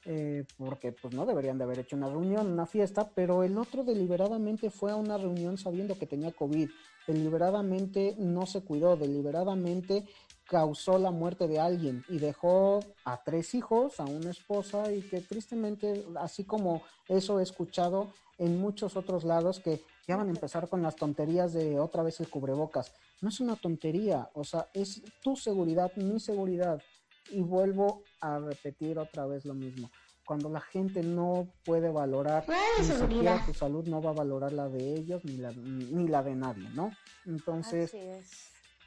[0.06, 3.84] eh, porque pues no deberían de haber hecho una reunión, una fiesta, pero el otro
[3.84, 6.70] deliberadamente fue a una reunión sabiendo que tenía COVID,
[7.08, 10.06] deliberadamente no se cuidó, deliberadamente
[10.46, 15.22] causó la muerte de alguien y dejó a tres hijos, a una esposa y que
[15.22, 20.68] tristemente, así como eso he escuchado en muchos otros lados que ya van a empezar
[20.68, 22.94] con las tonterías de otra vez el cubrebocas.
[23.22, 26.82] No es una tontería, o sea, es tu seguridad, mi seguridad.
[27.30, 29.90] Y vuelvo a repetir otra vez lo mismo.
[30.26, 32.46] Cuando la gente no puede valorar
[32.80, 36.22] ni siquiera tu salud, no va a valorar la de ellos ni la, ni la
[36.24, 36.92] de nadie, ¿no?
[37.26, 37.96] Entonces,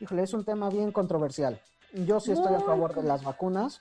[0.01, 1.61] híjole, es un tema bien controversial.
[1.93, 3.81] Yo sí estoy a favor de las vacunas.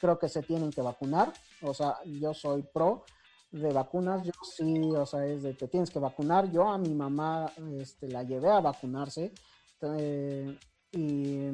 [0.00, 1.32] Creo que se tienen que vacunar.
[1.62, 3.04] O sea, yo soy pro
[3.52, 4.22] de vacunas.
[4.24, 6.50] Yo sí, o sea, es de te tienes que vacunar.
[6.50, 9.32] Yo a mi mamá este, la llevé a vacunarse.
[9.82, 10.58] Eh,
[10.92, 11.50] y,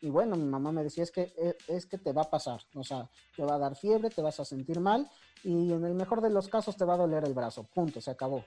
[0.00, 2.60] y, bueno, mi mamá me decía, es que, e, es que te va a pasar.
[2.74, 5.08] O sea, te va a dar fiebre, te vas a sentir mal
[5.46, 7.64] y en el mejor de los casos te va a doler el brazo.
[7.72, 8.44] Punto, se acabó.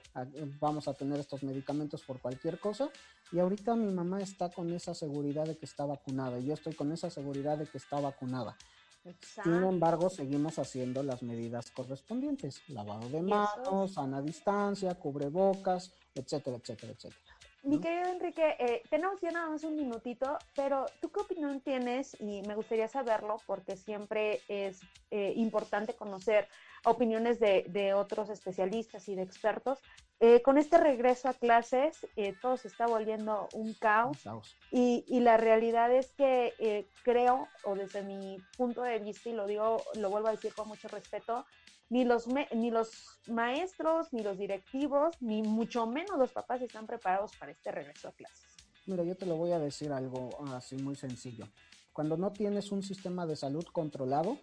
[0.60, 2.90] Vamos a tener estos medicamentos por cualquier cosa.
[3.32, 6.38] Y ahorita mi mamá está con esa seguridad de que está vacunada.
[6.38, 8.56] Y yo estoy con esa seguridad de que está vacunada.
[9.42, 12.62] Sin embargo, seguimos haciendo las medidas correspondientes.
[12.68, 17.29] Lavado de manos, sana distancia, cubrebocas, etcétera, etcétera, etcétera.
[17.62, 22.16] Mi querido Enrique, eh, tenemos ya nada más un minutito, pero ¿tú qué opinión tienes?
[22.18, 24.80] Y me gustaría saberlo porque siempre es
[25.10, 26.48] eh, importante conocer
[26.84, 29.78] opiniones de, otros especialistas y de expertos.
[30.20, 32.06] Eh, con este regreso a clases,
[32.40, 34.18] todo se está volviendo un caos,
[34.70, 39.46] Y, y, la realidad es que creo, o desde mi punto de vista, y lo
[39.46, 41.44] digo, lo vuelvo a decir con mucho respeto,
[41.90, 47.32] ni los, ni los maestros, ni los directivos, ni mucho menos los papás están preparados
[47.36, 48.46] para este regreso a clases.
[48.86, 51.46] Mira, yo te lo voy a decir algo así muy sencillo.
[51.92, 54.38] Cuando no tienes un sistema de salud controlado,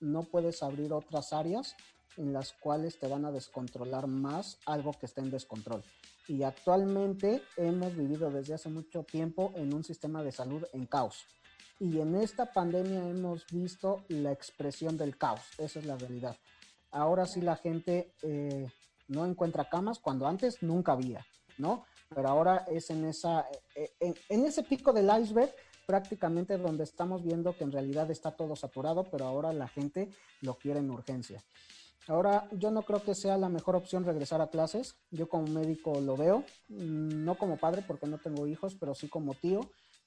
[0.00, 1.76] no puedes abrir otras áreas
[2.16, 5.82] en las cuales te van a descontrolar más algo que está en descontrol.
[6.28, 11.26] Y actualmente hemos vivido desde hace mucho tiempo en un sistema de salud en caos.
[11.80, 15.42] Y en esta pandemia hemos visto la expresión del caos.
[15.58, 16.36] Esa es la realidad.
[16.94, 18.70] Ahora sí la gente eh,
[19.08, 21.26] no encuentra camas cuando antes nunca había,
[21.58, 21.84] ¿no?
[22.14, 25.52] Pero ahora es en, esa, eh, en, en ese pico del iceberg
[25.86, 30.08] prácticamente donde estamos viendo que en realidad está todo saturado, pero ahora la gente
[30.40, 31.44] lo quiere en urgencia.
[32.06, 34.94] Ahora, yo no creo que sea la mejor opción regresar a clases.
[35.10, 39.08] Yo como médico lo veo, mm, no como padre porque no tengo hijos, pero sí
[39.08, 39.60] como tío,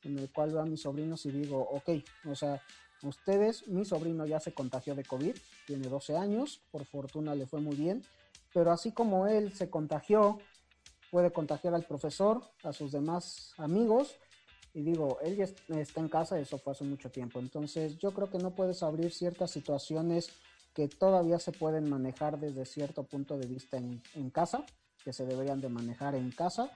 [0.04, 1.90] en el cual veo a mis sobrinos y digo, ok,
[2.30, 2.62] o sea,
[3.04, 5.36] ustedes, mi sobrino ya se contagió de COVID,
[5.66, 8.04] tiene 12 años, por fortuna le fue muy bien,
[8.54, 10.40] pero así como él se contagió,
[11.12, 14.16] puede contagiar al profesor, a sus demás amigos,
[14.74, 15.46] y digo, él ya
[15.80, 19.12] está en casa, eso fue hace mucho tiempo, entonces yo creo que no puedes abrir
[19.12, 20.30] ciertas situaciones
[20.74, 24.66] que todavía se pueden manejar desde cierto punto de vista en, en casa,
[25.04, 26.72] que se deberían de manejar en casa,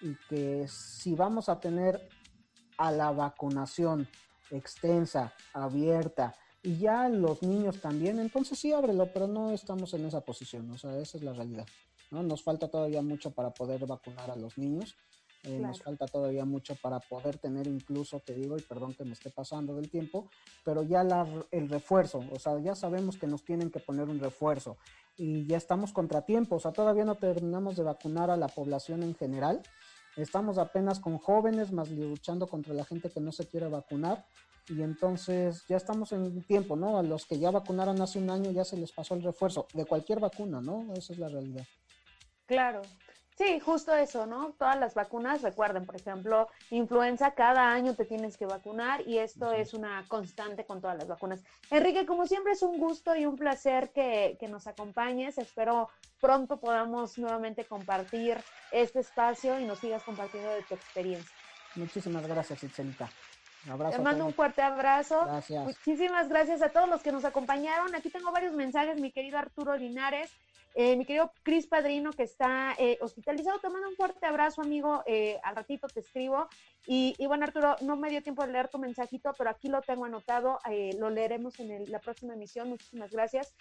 [0.00, 2.08] y que si vamos a tener
[2.76, 4.08] a la vacunación
[4.50, 10.20] extensa, abierta, y ya los niños también, entonces sí ábrelo, pero no estamos en esa
[10.22, 11.66] posición, o sea, esa es la realidad.
[12.10, 12.22] ¿no?
[12.22, 14.96] Nos falta todavía mucho para poder vacunar a los niños,
[15.44, 19.12] eh, nos falta todavía mucho para poder tener incluso, te digo, y perdón que me
[19.12, 20.28] esté pasando del tiempo,
[20.64, 24.18] pero ya la, el refuerzo, o sea, ya sabemos que nos tienen que poner un
[24.18, 24.76] refuerzo
[25.16, 29.14] y ya estamos contratiempos, o sea, todavía no terminamos de vacunar a la población en
[29.14, 29.62] general,
[30.16, 34.24] Estamos apenas con jóvenes, más luchando contra la gente que no se quiere vacunar.
[34.68, 36.98] Y entonces ya estamos en tiempo, ¿no?
[36.98, 39.84] A los que ya vacunaron hace un año ya se les pasó el refuerzo de
[39.84, 40.92] cualquier vacuna, ¿no?
[40.94, 41.64] Esa es la realidad.
[42.46, 42.82] Claro,
[43.36, 44.54] Sí, justo eso, ¿no?
[44.58, 49.52] Todas las vacunas, recuerden, por ejemplo, influenza, cada año te tienes que vacunar y esto
[49.52, 51.40] es una constante con todas las vacunas.
[51.70, 55.36] Enrique, como siempre es un gusto y un placer que, que nos acompañes.
[55.36, 58.38] Espero pronto podamos nuevamente compartir
[58.72, 61.30] este espacio y nos sigas compartiendo de tu experiencia.
[61.74, 63.10] Muchísimas gracias, Itzelita.
[63.90, 65.24] Te mando un fuerte abrazo.
[65.26, 65.64] Gracias.
[65.64, 67.94] Muchísimas gracias a todos los que nos acompañaron.
[67.94, 70.30] Aquí tengo varios mensajes, mi querido Arturo Linares.
[70.78, 75.02] Eh, mi querido Cris Padrino, que está eh, hospitalizado, te mando un fuerte abrazo, amigo.
[75.06, 76.50] Eh, al ratito te escribo.
[76.86, 80.04] Y, bueno, Arturo, no me dio tiempo de leer tu mensajito, pero aquí lo tengo
[80.04, 80.58] anotado.
[80.98, 82.68] lo leeremos en la próxima emisión.
[82.68, 83.54] Muchísimas gracias.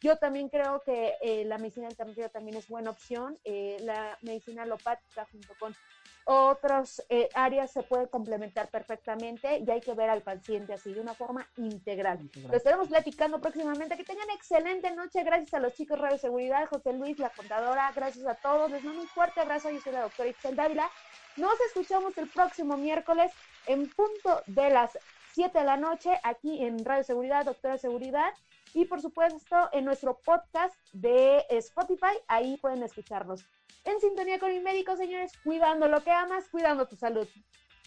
[0.00, 3.38] Yo también creo que la medicina alternativa también es buena opción.
[3.80, 5.76] la medicina alopática junto con
[6.24, 11.00] otras eh, áreas se pueden complementar perfectamente y hay que ver al paciente así de
[11.00, 12.30] una forma integral.
[12.48, 13.96] Lo estaremos platicando próximamente.
[13.96, 15.22] Que tengan excelente noche.
[15.24, 17.92] Gracias a los chicos Radio Seguridad, José Luis, la contadora.
[17.94, 18.70] Gracias a todos.
[18.70, 19.70] Les mando un fuerte abrazo.
[19.70, 20.90] Yo soy la doctora Ixel Dávila.
[21.36, 23.32] Nos escuchamos el próximo miércoles
[23.66, 24.98] en punto de las
[25.32, 28.32] 7 de la noche aquí en Radio Seguridad, Doctora Seguridad.
[28.74, 33.44] Y por supuesto en nuestro podcast de Spotify, ahí pueden escucharnos.
[33.84, 37.28] En sintonía con mi médico, señores, cuidando lo que amas, cuidando tu salud.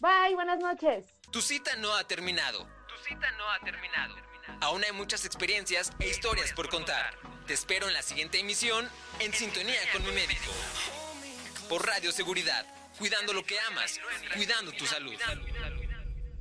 [0.01, 1.07] Bye, buenas noches.
[1.31, 2.67] Tu cita no ha terminado.
[2.87, 4.15] Tu cita no ha terminado.
[4.61, 7.17] Aún hay muchas experiencias e historias por contar.
[7.47, 8.87] Te espero en la siguiente emisión
[9.19, 10.51] en sintonía con mi médico.
[11.69, 12.65] Por Radio Seguridad,
[12.99, 13.99] cuidando lo que amas,
[14.35, 15.15] cuidando tu salud.